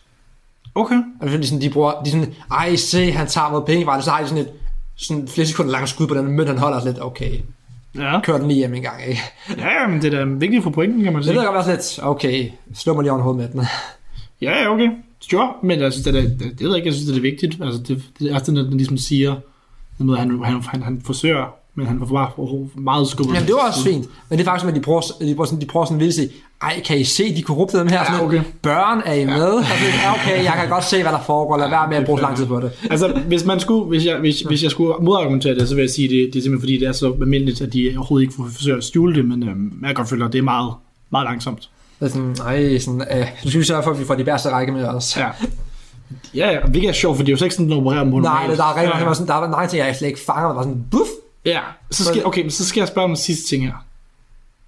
[0.75, 1.03] Okay.
[1.21, 4.11] Altså, de, sådan, de bruger, de er sådan, ej se, han tager mod penge, så
[4.11, 4.51] har de sådan et
[4.97, 7.33] sådan flere sekunder langt skud på den mønt, han holder sådan lidt, okay,
[7.95, 8.21] Ja.
[8.21, 9.21] kør den lige hjem en gang, ikke?
[9.59, 11.35] ja, men det er da vigtigt for pointen, kan man Det sige.
[11.37, 13.69] ved jeg godt være lidt, okay, slå mig lige over hovedet med den.
[14.43, 14.89] Ja, ja, okay.
[15.20, 17.59] Sure, men jeg synes, det, er, det, ved jeg ikke, jeg synes, det er vigtigt.
[17.62, 19.34] Altså, det, det er også den, der ligesom siger,
[19.99, 23.34] den måde, han, han, han, han forsøger, men han får bare meget skubbet.
[23.34, 25.61] Jamen, det var også fint, men det er faktisk, at de prøver, de prøver sådan,
[25.61, 26.28] de prøver sådan at sige,
[26.62, 28.05] ej, kan I se de korrupte dem her?
[28.05, 28.43] Sådan okay.
[28.62, 29.34] Børn, er I med?
[29.34, 29.66] Ja.
[30.03, 32.22] ja, okay, jeg kan godt se, hvad der foregår, lad være med at bruge så
[32.22, 32.70] lang tid på det.
[32.91, 35.91] Altså, hvis, man skulle, hvis, jeg, hvis, hvis jeg skulle modargumentere det, så vil jeg
[35.91, 38.76] sige, det, det er simpelthen fordi, det er så almindeligt, at de overhovedet ikke forsøger
[38.76, 40.72] at skjule det, men øhm, jeg kan godt føle, at det er meget,
[41.11, 41.70] meget langsomt.
[42.01, 44.26] Det er sådan, ej, sådan, øh, nu skal vi sørge for, at vi får de
[44.26, 45.16] værste række med os.
[45.16, 45.28] Ja.
[46.34, 48.22] Ja, ja, hvilket er sjovt, for det er jo så ikke sådan, den opererer mod
[48.22, 50.49] Nej, der er rigtig ja, mange, sådan, der er mange ting, jeg slet ikke fanger,
[50.49, 51.09] der var sådan, buff,
[51.44, 51.61] ja.
[51.90, 53.72] Så skal, okay, men så skal jeg spørge om den sidste ting her.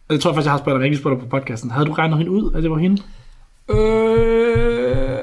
[0.09, 1.71] Og det tror jeg faktisk, jeg har spurgt dig, jeg ikke spurgt dig på podcasten.
[1.71, 3.03] Havde du regnet hende ud, at det var hende?
[3.71, 5.19] Øh...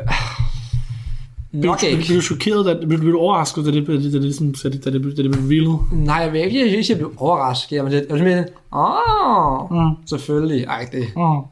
[1.51, 2.05] Nok Blev, ikke.
[2.07, 4.55] blev du chokeret, da, blev, blev du overrasket, da det, da det, da det, sådan,
[4.63, 5.79] da det, da det, da det blev revealet?
[5.91, 7.75] Nej, jeg vil ikke, jeg, synes, jeg blev overrasket.
[7.75, 9.95] Jeg var lidt, jeg var sådan lidt, åh, Mm.
[10.07, 10.63] selvfølgelig.
[10.63, 11.05] Ej, det, Mm.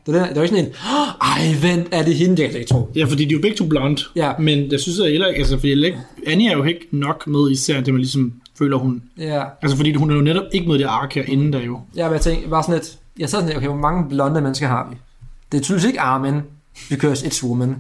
[0.06, 0.72] det, var, det var ikke sådan en,
[1.22, 2.38] ej, vent, er det hende?
[2.38, 2.90] Det kan jeg ikke tro.
[2.96, 4.02] Ja, fordi de er jo begge to blonde.
[4.16, 4.32] Ja.
[4.40, 7.28] Men jeg synes jeg heller ikke, altså fordi jeg ikke, Annie er jo ikke nok
[7.28, 9.02] med i serien, det man ligesom føler hun.
[9.18, 11.60] Ja, Altså fordi hun er jo netop ikke med i det ark her inden der
[11.62, 11.80] jo.
[11.96, 14.42] ja men jeg tænkte, bare sådan lidt, jeg sad sådan lidt, okay, hvor mange blonde
[14.42, 14.98] mennesker har vi?
[15.52, 16.34] Det er tydeligvis ikke Armin,
[16.90, 17.76] because it's woman.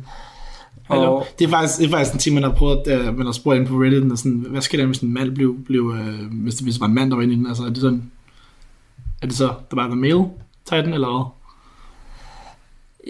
[0.92, 3.26] Eller, Og, det, er faktisk, det er faktisk en ting, man har prøvet, uh, man
[3.26, 5.82] har spurgt ind på Reddit, og sådan, hvad sker der, hvis en mand blev, blev
[5.82, 5.98] uh,
[6.44, 7.48] hvis, det, hvis det var en mand, der var inde i den?
[7.48, 8.12] Altså, er det sådan,
[9.22, 10.26] er det så, der bare er male
[10.66, 11.26] Titan, eller hvad?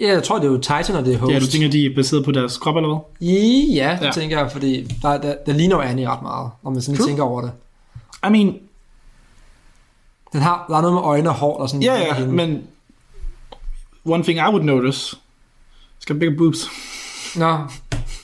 [0.06, 1.32] ja, jeg tror, det er jo Titan, og det er Host.
[1.32, 3.28] Ja, du tænker, de er baseret på deres krop, eller hvad?
[3.74, 4.10] Ja, det Ja.
[4.10, 7.06] tænker jeg, fordi der, der, der ligner jo Annie ret meget, når man sådan True.
[7.08, 7.52] tænker over det.
[8.26, 8.58] I mean,
[10.32, 12.62] Den har, der er noget med øjne og hår, der sådan ja, ligner ja, men
[14.04, 15.16] one thing I would notice,
[15.98, 16.68] skal bigger boobs.
[17.36, 17.58] Nå,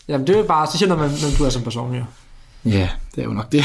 [0.08, 2.04] jamen det er jo bare, så siger når man, man du er som person, jo.
[2.64, 3.64] Ja, det er jo nok det.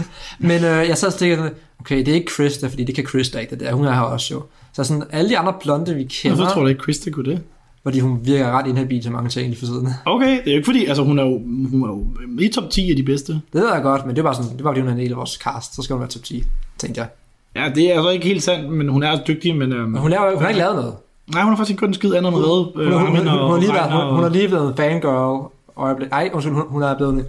[0.38, 3.38] Men øh, jeg sad og tænkte, okay, det er ikke Krista, fordi det kan Krista
[3.38, 3.72] ikke, det der.
[3.72, 4.42] Hun er her også jo.
[4.72, 7.42] Så sådan, alle de andre blonde, vi kender, Hvorfor tror du ikke, Krista kunne det?
[7.84, 9.88] fordi hun virker ret inhabil til mange ting lige for siden.
[10.04, 11.38] Okay, det er jo ikke fordi, altså hun er jo,
[11.70, 12.06] hun er jo
[12.40, 13.32] i top 10 af de bedste.
[13.32, 14.98] Det ved jeg godt, men det var bare sådan, det var fordi hun er en
[14.98, 16.44] del af vores cast, så skal hun være top 10,
[16.78, 17.08] tænkte jeg.
[17.56, 19.72] Ja, det er altså ikke helt sandt, men hun er dygtig, men...
[19.72, 20.94] Øhm, Men hun, laver, hun har ikke lavet noget.
[21.32, 23.16] Nej, hun har faktisk ikke gjort en skid andet end redde Hun, øh, hun, hun,
[23.16, 26.08] hun, hun, har lige været, hun, hun og- lige blevet en fangirl, og jeg blev,
[26.12, 27.20] ej, undskyld, hun, hun er blevet en,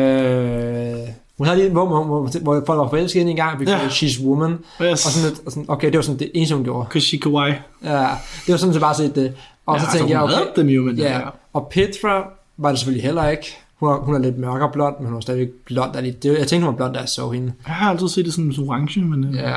[0.00, 0.98] øh,
[1.38, 3.88] hun har lige, hvor, hvor, hvor, hvor folk var forelsket hende en gang, because Ja.
[3.88, 4.50] she's woman,
[4.82, 5.06] Yes.
[5.06, 6.86] og sådan lidt, og sådan, okay, det var sådan det eneste, hun gjorde.
[6.88, 7.54] Because she kawaii.
[7.84, 8.06] Ja,
[8.46, 9.34] det var sådan, så bare set det.
[9.66, 11.24] Og så ja, tænkte jeg, altså, hun okay, dem jo, men Ja, ja.
[11.52, 12.24] og Petra
[12.56, 13.46] var det selvfølgelig heller ikke.
[13.80, 15.92] Hun er, hun er lidt mørkere blond, men hun er stadigvæk blond.
[15.92, 17.52] Der er lidt, det, jeg tænkte, hun var blond, da jeg så hende.
[17.66, 19.56] Jeg har altid set det sådan som orange, men, øh, Ja,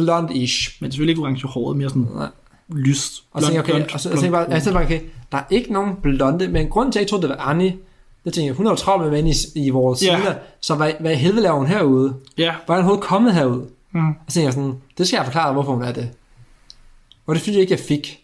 [0.00, 0.76] blond-ish.
[0.80, 2.26] men selvfølgelig ikke orange håret, mere sådan Nej.
[2.68, 3.22] Lyst.
[3.32, 5.00] Og så tænkte okay, og så, tænkte bare, jeg tænkte bare, okay,
[5.32, 7.76] der er ikke nogen blonde, men grunden til, at jeg troede, det var Annie,
[8.24, 9.24] det tænkte jeg, hun er jo travlt med at
[9.56, 10.34] i, i vores yeah.
[10.60, 12.14] så hvad, hvad helvede laver hun herude?
[12.38, 13.62] Ja, Hvordan er hun kommet herud?
[13.92, 14.08] mm.
[14.08, 16.10] Og så tænkte jeg sådan, det skal jeg forklare dig, hvorfor hun er det.
[17.26, 18.18] Og det synes jeg ikke, jeg fik.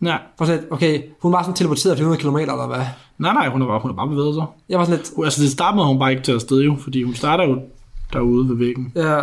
[0.00, 0.18] nej.
[0.38, 2.78] For sådan, okay, hun var sådan teleporteret 400 km eller hvad?
[3.18, 4.44] Nej, nej, hun er bare, hun er bare bevæget sig.
[4.68, 6.76] Jeg var sådan lidt, Hun- Altså, det med, at hun bare ikke tager afsted jo,
[6.80, 7.60] fordi hun starter jo
[8.12, 9.16] derude ved væggen, ja,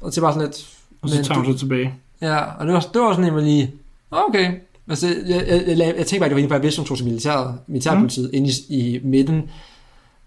[0.00, 0.66] og det var sådan lidt,
[1.02, 1.94] og så tager du- hun så tilbage.
[2.20, 3.70] Ja, og det var, det var sådan en, lige,
[4.10, 4.52] okay.
[4.88, 6.86] Altså, jeg, jeg, jeg, jeg, tænkte bare, at det var inden for, jeg vidste, hun
[6.86, 8.36] tog til militæret, militærpolitiet, mm.
[8.36, 9.42] inde i, i midten.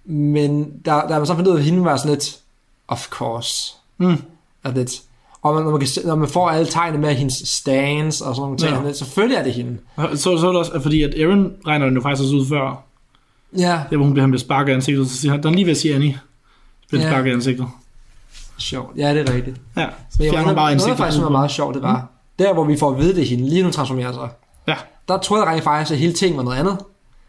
[0.06, 2.38] Men der, der var så fundet ud af, at hende var sådan lidt,
[2.88, 3.74] of course.
[3.98, 4.16] Mm.
[4.64, 5.02] Er lidt.
[5.42, 8.42] Og man, når, man kan, når man får alle tegnene med hendes stance og sådan
[8.46, 8.84] nogle ting, Ja.
[8.88, 8.94] ja.
[8.94, 9.78] selvfølgelig er det hende.
[9.98, 12.84] Så, så er det også, fordi at Aaron regner den jo faktisk også ud før,
[13.58, 15.54] Ja, der hvor hun bliver han bliver sparket i ansigtet, så siger han, der er
[15.54, 16.20] lige ved at sige Annie,
[16.90, 17.12] bliver Ja.
[17.12, 17.68] sparket i ansigtet.
[18.58, 18.98] sjovt.
[18.98, 19.58] Ja, det er rigtigt.
[19.78, 20.98] Ja, så Men jeg, noget, hun bare noget, ansigtet.
[20.98, 22.08] faktisk, som var meget sjovt, det var, mm.
[22.40, 24.30] Der hvor vi får at vide, det er hende, lige nu transformerer sig.
[24.68, 24.76] Ja.
[25.08, 26.78] Der troede jeg rent faktisk, at hele ting var noget andet.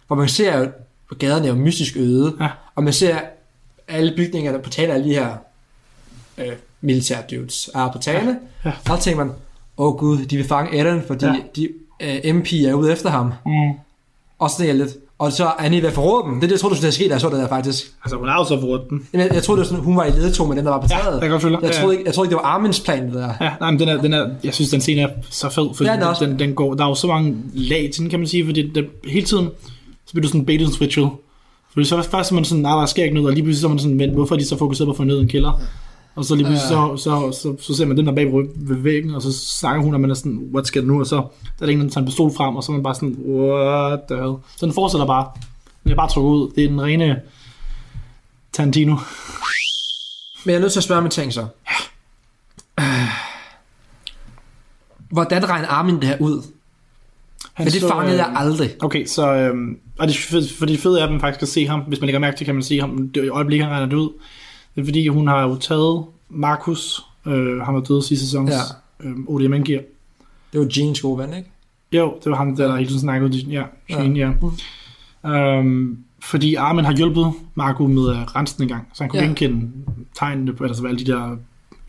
[0.06, 0.68] Hvor man ser jo,
[1.10, 2.48] at gaderne er jo mystisk øde, Ja.
[2.74, 3.18] og man ser
[3.88, 5.36] alle bygningerne på tale af alle de her
[6.38, 8.38] øh, militære dudes er på tale.
[8.64, 8.70] Ja.
[8.90, 9.34] Og så tænker man,
[9.78, 11.32] åh oh gud, de vil fange Eren, fordi Ja.
[11.32, 11.40] ja.
[11.56, 11.68] de,
[12.26, 13.32] øh, MP er ude efter ham.
[13.46, 13.70] Mm.
[14.38, 16.34] Og så tænker jeg lidt, og så er Annie ved at forråde dem.
[16.34, 17.48] Det er det, jeg tror, du synes, der er sket, da jeg så det der
[17.48, 17.92] faktisk.
[18.04, 19.06] Altså, hun har jo så forrådt den.
[19.12, 20.80] Jamen, Jeg, jeg troede, det var sådan, hun var i ledetog med dem, der var
[20.80, 21.12] på Ja, taget.
[21.12, 21.62] jeg kan godt følge dig.
[21.62, 21.98] jeg, Ja, troede ja.
[21.98, 23.32] ikke, jeg troede ikke, det var Arminds plan, det der.
[23.40, 25.88] Ja, nej, men den er, den er, jeg synes, den scene er så fed, fordi
[25.88, 26.24] Ja, den ja, også.
[26.26, 28.70] den, den går, der er jo så mange lag til den, kan man sige, fordi
[28.74, 29.48] den, hele tiden,
[30.06, 31.08] så bliver du sådan bait and switchet.
[31.72, 33.66] Fordi så først er man sådan, nej, der sker ikke noget, og lige pludselig så
[33.66, 35.60] er man sådan, men hvorfor er de så fokuseret på at få ned en kælder?
[36.14, 39.14] Og så lige pludselig, så, så, så, så, ser man den der bag ved væggen,
[39.14, 41.00] og så snakker hun, og man er sådan, what skal der nu?
[41.00, 41.22] Og så der
[41.60, 44.00] er der en, der tager en pistol frem, og så er man bare sådan, what
[44.08, 44.34] the hell?
[44.56, 45.30] Så den fortsætter bare.
[45.84, 46.52] Den er bare trukket ud.
[46.56, 47.20] Det er den rene
[48.52, 48.96] Tarantino.
[50.44, 51.46] Men jeg er nødt til at spørge om en ting så.
[52.80, 52.86] Øh,
[55.12, 56.42] Hvordan regner Armin det her ud?
[57.54, 58.70] Han For det fangede jeg øh, aldrig.
[58.80, 60.16] Okay, så øhm, og det,
[60.58, 61.80] for det fede er, at man faktisk kan se ham.
[61.80, 63.08] Hvis man lægger mærke til, kan man se ham.
[63.08, 64.10] Det er i øjeblikket, han regner det ud.
[64.74, 68.54] Det er fordi, hun har jo taget Markus, øh, han var død sidste sæson, Ja.
[69.08, 69.82] øhm, ODM gear.
[70.52, 71.50] Det var Jeans gode ven, ikke?
[71.92, 73.36] Jo, det var ham, der, der hele tiden snakkede.
[73.38, 74.30] Ja, Shane, ja.
[75.24, 75.58] ja.
[75.58, 79.20] Øhm, fordi Armin har hjulpet Marco med at rense den en gang, så han kunne
[79.20, 79.26] Ja.
[79.26, 79.70] genkende
[80.18, 81.36] tegnene på, altså alle de der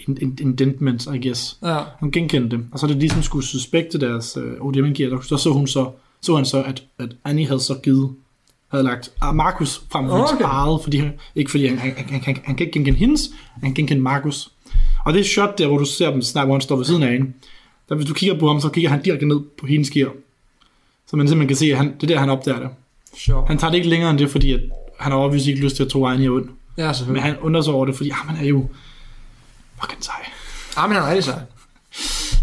[0.08, 1.58] in- in- indentments, I guess.
[1.64, 1.78] Ja.
[2.00, 5.22] Hun genkendte dem, og så er det ligesom skulle suspekte deres øh, ODM gear, der,
[5.22, 5.90] så så hun så,
[6.22, 8.10] så han så, at, at Annie havde så givet,
[8.72, 10.34] havde lagt ah, Markus frem for Okay.
[10.34, 10.46] okay.
[10.46, 11.04] eget, fordi,
[11.36, 14.02] ikke fordi han, han, han, han, han, han kan ikke genkende hendes, han kan genkende
[14.02, 14.50] Markus.
[15.06, 17.04] Og det et shot der, hvor du ser dem snakke, hvor han står ved siden
[17.04, 17.34] af hende.
[17.90, 20.12] Der, hvis du kigger på ham, så kigger han direkte ned på hendes gear.
[21.08, 22.70] Så man simpelthen kan se, at han, det er der, han opdager det.
[23.18, 23.48] Sjov.
[23.48, 24.60] Han tager det ikke længere end det, fordi at
[25.00, 26.50] han har overvist ikke lyst til at tro, at Annie er ond.
[26.78, 27.24] Ja, Men selvfølgelig.
[27.24, 28.66] han undrer sig over det, fordi ah, han er jo
[29.82, 30.26] fucking sej.
[30.78, 31.40] Armin han er rigtig sej.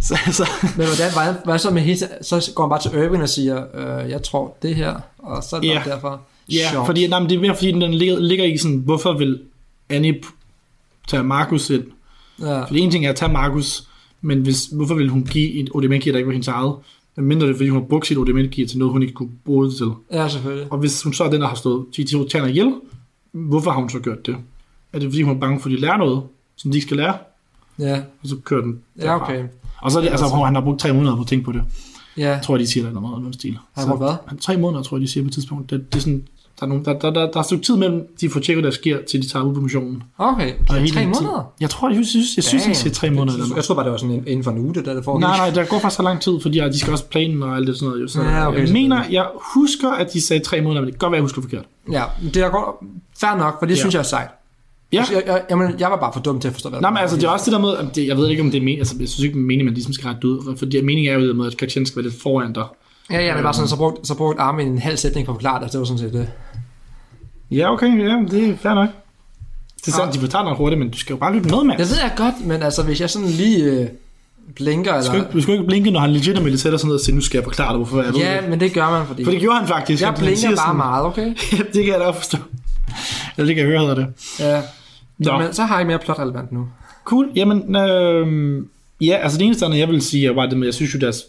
[0.02, 3.22] Så, så, Men hvordan, hvad, hvad så med hele, så går han bare til Irving
[3.22, 5.00] og siger, øh, jeg tror det her,
[5.36, 5.82] og så er det Ja.
[5.84, 6.20] derfor.
[6.52, 6.86] Ja, Sjovt.
[6.86, 9.40] fordi, nej, men det er mere fordi, den ligger, ligger i sådan, hvorfor vil
[9.88, 10.20] Annie
[11.08, 11.84] tage Markus ind?
[12.40, 12.64] Ja.
[12.64, 13.88] Fordi en ting er at tage Markus,
[14.20, 16.74] men hvis, hvorfor vil hun give et ODM-gear, der ikke var hendes eget?
[17.16, 19.66] Men mindre det fordi hun har brugt sit ODM-gear til noget, hun ikke kunne bruge
[19.66, 19.90] det til.
[20.12, 20.72] ja, selvfølgelig.
[20.72, 22.74] Og hvis hun så er den, der har stået to tjerner ihjel,
[23.32, 24.36] hvorfor har hun så gjort det?
[24.92, 26.22] Er det fordi, hun er bange for, at de lærer noget,
[26.56, 27.14] som de ikke skal lære?
[27.78, 29.24] Ja, Og så kører den ja derfra.
[29.24, 29.44] okay.
[29.82, 31.62] Og så er det, altså, han har brugt tre måneder på at tænke på det.
[32.18, 33.58] Ja, Jeg tror, de siger, der er noget af den stil.
[33.76, 34.16] Har han?
[34.28, 35.70] Han, tre måneder, tror jeg, de siger på et tidspunkt.
[35.70, 36.22] Det, det er sådan,
[36.60, 38.64] der, er nogle, der, der, der, der er et stykke tid mellem, de får tjekket,
[38.64, 40.02] hvad der sker, til de tager ud på missionen.
[40.18, 40.52] okay.
[40.60, 41.52] Og tre tid- måneder?
[41.60, 43.38] Jeg tror, jeg synes, jeg synes, de siger tre måneder.
[43.38, 45.04] Jeg, jeg tror bare, det var sådan en, inden for en uge, det der det
[45.04, 45.20] foregik.
[45.20, 47.66] Nej, nej, der går faktisk så lang tid, fordi de skal også plane og alt
[47.66, 48.02] det sådan noget.
[48.02, 48.08] Jo.
[48.08, 50.98] Så Ja, okay, jeg mener, jeg husker, at de sagde tre måneder, men det kan
[50.98, 51.64] godt være, jeg husker forkert.
[51.92, 52.04] Ja,
[52.34, 52.76] det er godt.
[53.20, 53.78] Fair nok, for det Ja.
[53.78, 54.28] synes jeg er sejt.
[54.92, 55.04] Ja.
[55.10, 57.16] Jeg, jeg, jeg, jeg, var bare for dum til at forstå, hvad Nej, men altså,
[57.16, 58.94] det er også det der med, det, jeg ved ikke, om det er meningen, altså,
[59.00, 61.36] jeg synes ikke, det meningen, man ligesom skal rette ud, fordi meningen er jo det
[61.36, 62.64] med, at Katjen skal være lidt foran dig.
[63.10, 65.36] Ja, ja, men bare sådan, så brugte, så brugte Armin en halv sætning for at
[65.36, 66.28] forklare det, det var sådan set det.
[67.50, 68.88] Ja, okay, ja, det er fair nok.
[69.80, 71.78] Det er sandt, de fortager nok hurtigt, men du skal jo bare lytte med, Mads.
[71.78, 73.86] Jeg ved jeg godt, men altså, hvis jeg sådan lige øh,
[74.54, 75.26] blinker, Du skal, eller...
[75.26, 77.38] ikke, du skal ikke blinke, når han legitimately sætter sig ned og siger, nu skal
[77.38, 78.50] jeg forklare dig, hvorfor jeg ved Ja, det.
[78.50, 79.24] men det gør man, fordi...
[79.24, 80.02] For det gjorde han faktisk.
[80.02, 81.34] jeg blinker bare sådan- meget, okay?
[81.74, 82.38] det kan jeg da forstå.
[83.36, 84.06] Eller det kan jeg høre, hedder det.
[84.40, 84.62] Ja.
[85.18, 85.38] Nå.
[85.38, 86.68] Men så har jeg mere plot relevant nu.
[87.04, 87.30] Cool.
[87.36, 88.62] Jamen, øh,
[89.00, 90.98] ja, altså det eneste andet, jeg vil sige, er bare det med, jeg synes jo,
[90.98, 91.22] deres,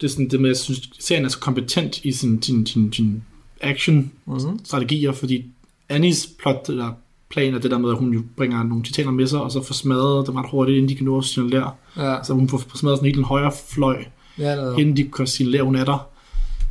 [0.00, 2.92] det er sådan det med, jeg synes, serien er så kompetent i sin, sin, sin,
[2.92, 3.22] sin
[3.60, 5.18] action-strategier, Mhm.
[5.18, 5.44] fordi
[5.88, 6.92] Annies plot, eller
[7.30, 9.62] plan er det der med, at hun jo bringer nogle titaner med sig, og så
[9.62, 11.70] får smadret dem ret hurtigt, inden de kan nå at signalere.
[11.96, 14.04] Ja, Så hun får smadret sådan helt den højre fløj,
[14.38, 14.78] ja, noget.
[14.78, 16.08] inden de kan signalere, hun er der.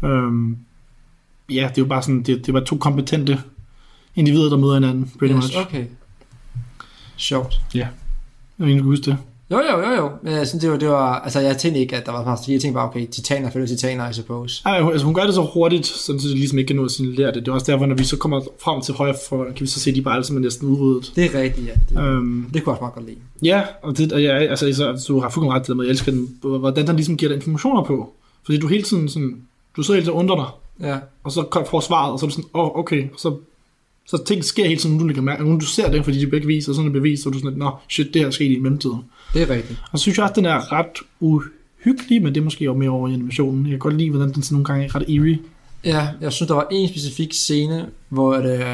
[0.03, 0.57] Øhm,
[1.49, 3.39] ja, det er jo bare sådan, det, det var to kompetente
[4.15, 5.57] individer, der møder hinanden, pretty Yes, much.
[5.67, 5.85] okay.
[7.23, 7.61] Sjovt.
[7.73, 7.87] Jeg
[8.57, 9.17] ved ikke, huske det.
[9.51, 10.09] Jo, jo, jo, jo.
[10.23, 12.49] Men jeg synes, det var, det var, altså jeg tænkte ikke, at der var faktisk,
[12.49, 14.61] jeg tænkte bare, okay, titaner følger titaner, I suppose.
[14.65, 16.85] Ej, hun- altså hun gør det så hurtigt, sådan så det ligesom ikke kan nå
[16.85, 17.35] at signalere det.
[17.35, 19.79] Det er også derfor, når vi så kommer frem til højre for, kan vi så
[19.79, 21.11] se, at de bare alle sammen er næsten udryddet.
[21.15, 21.73] Det er rigtigt, ja.
[21.89, 23.17] Det, Øhm, det kunne jeg også meget godt lide.
[23.43, 25.91] ja, og det, og ja, altså, så, du har fuldkommen ret til det med, jeg
[25.91, 28.13] elsker den, hvordan den ligesom giver dig informationer på.
[28.45, 29.41] Fordi du hele tiden sådan,
[29.77, 30.45] du sidder hele tiden og undrer dig,
[30.87, 33.35] Ja, og så får svaret, og så er du sådan, åh, oh, okay, og så,
[34.05, 36.47] så ting sker tiden, nu du lægger mærke, nu du ser det, fordi de begge
[36.47, 38.99] viser, sådan er bevis, og du sådan, nå, shit, det her er sket i mellemtiden.
[39.33, 39.79] det er rigtigt.
[39.91, 42.89] Og så synes jeg også, den er ret uhyggelig, men det er måske også mere
[42.89, 43.63] over i animationen.
[43.65, 45.39] Jeg kan godt lide, hvordan den sådan nogle gange er ret eerie.
[45.85, 48.65] Ja, jeg synes, der var en specifik scene, hvor det, uh,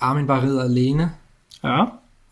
[0.00, 1.10] Armin bare rider alene.
[1.64, 1.84] Ja.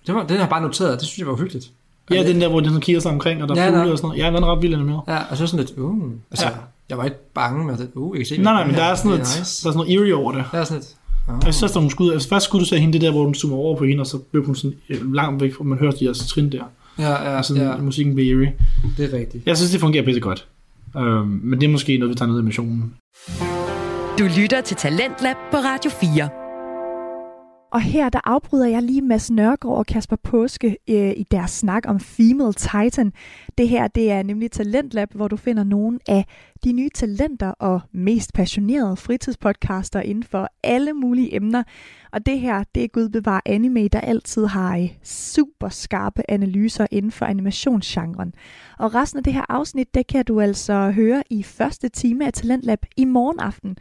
[0.07, 1.71] Det var, den har jeg bare noteret, det synes jeg var hyggeligt.
[2.11, 3.99] Ja, den der, hvor den sådan kigger sig omkring, og der er Ja, fugle og
[3.99, 4.23] sådan noget.
[4.23, 5.03] Ja, den er ret vild animeret.
[5.09, 6.53] Ja, og så sådan lidt, uh, altså, Ja.
[6.89, 8.83] jeg var ikke bange, men jeg tænkte, uh, jeg kan se, Nej, nej, men der
[8.83, 9.55] er sådan det noget, der er nice.
[9.55, 10.45] sådan noget eerie over det.
[10.53, 10.97] Der er sådan lidt,
[11.31, 12.13] uh, Og jeg synes, der er nogle skud.
[12.13, 14.07] Altså, først skulle du se hende det der, hvor hun zoomer over på hende, og
[14.07, 16.65] så løb hun sådan øh, langt væk, og man hører de her trin der.
[16.99, 18.53] ja, ja, Og sådan, ja, musikken bliver eerie.
[18.97, 19.47] det er rigtigt.
[19.47, 20.47] Jeg synes, det fungerer pisse godt.
[20.97, 22.95] Øhm, men det er måske noget, vi tager ned i missionen.
[24.19, 26.40] Du lytter til Talentlab på Radio 4.
[27.73, 31.83] Og her der afbryder jeg lige Mads Nørgaard og Kasper Påske øh, i deres snak
[31.89, 33.13] om Female Titan.
[33.59, 36.25] Det her det er nemlig Talentlab, hvor du finder nogle af
[36.65, 41.63] De nye talenter og mest passionerede fritidspodcaster inden for alle mulige emner.
[42.13, 46.87] Og det her, det er Gud bevar anime, der altid har øh, super skarpe analyser
[46.91, 48.35] inden for animationsgenren.
[48.79, 52.33] Og resten af det her afsnit, det kan du altså høre i første time af
[52.33, 53.77] Talentlab i morgen aften.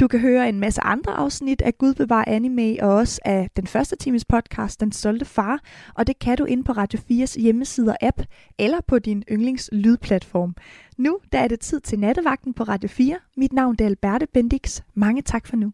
[0.00, 3.66] Du kan høre en masse andre afsnit af Gud bevar anime og også af den
[3.66, 5.60] første times podcast, Den Stolte Far,
[5.94, 8.22] og det kan du ind på Radio 4's hjemmeside og app
[8.58, 10.54] eller på din yndlings lydplatform.
[10.98, 13.16] Nu der er det tid til nattevagten på Radio 4.
[13.36, 14.80] Mit navn er Alberte Bendix.
[14.94, 15.72] Mange tak for nu.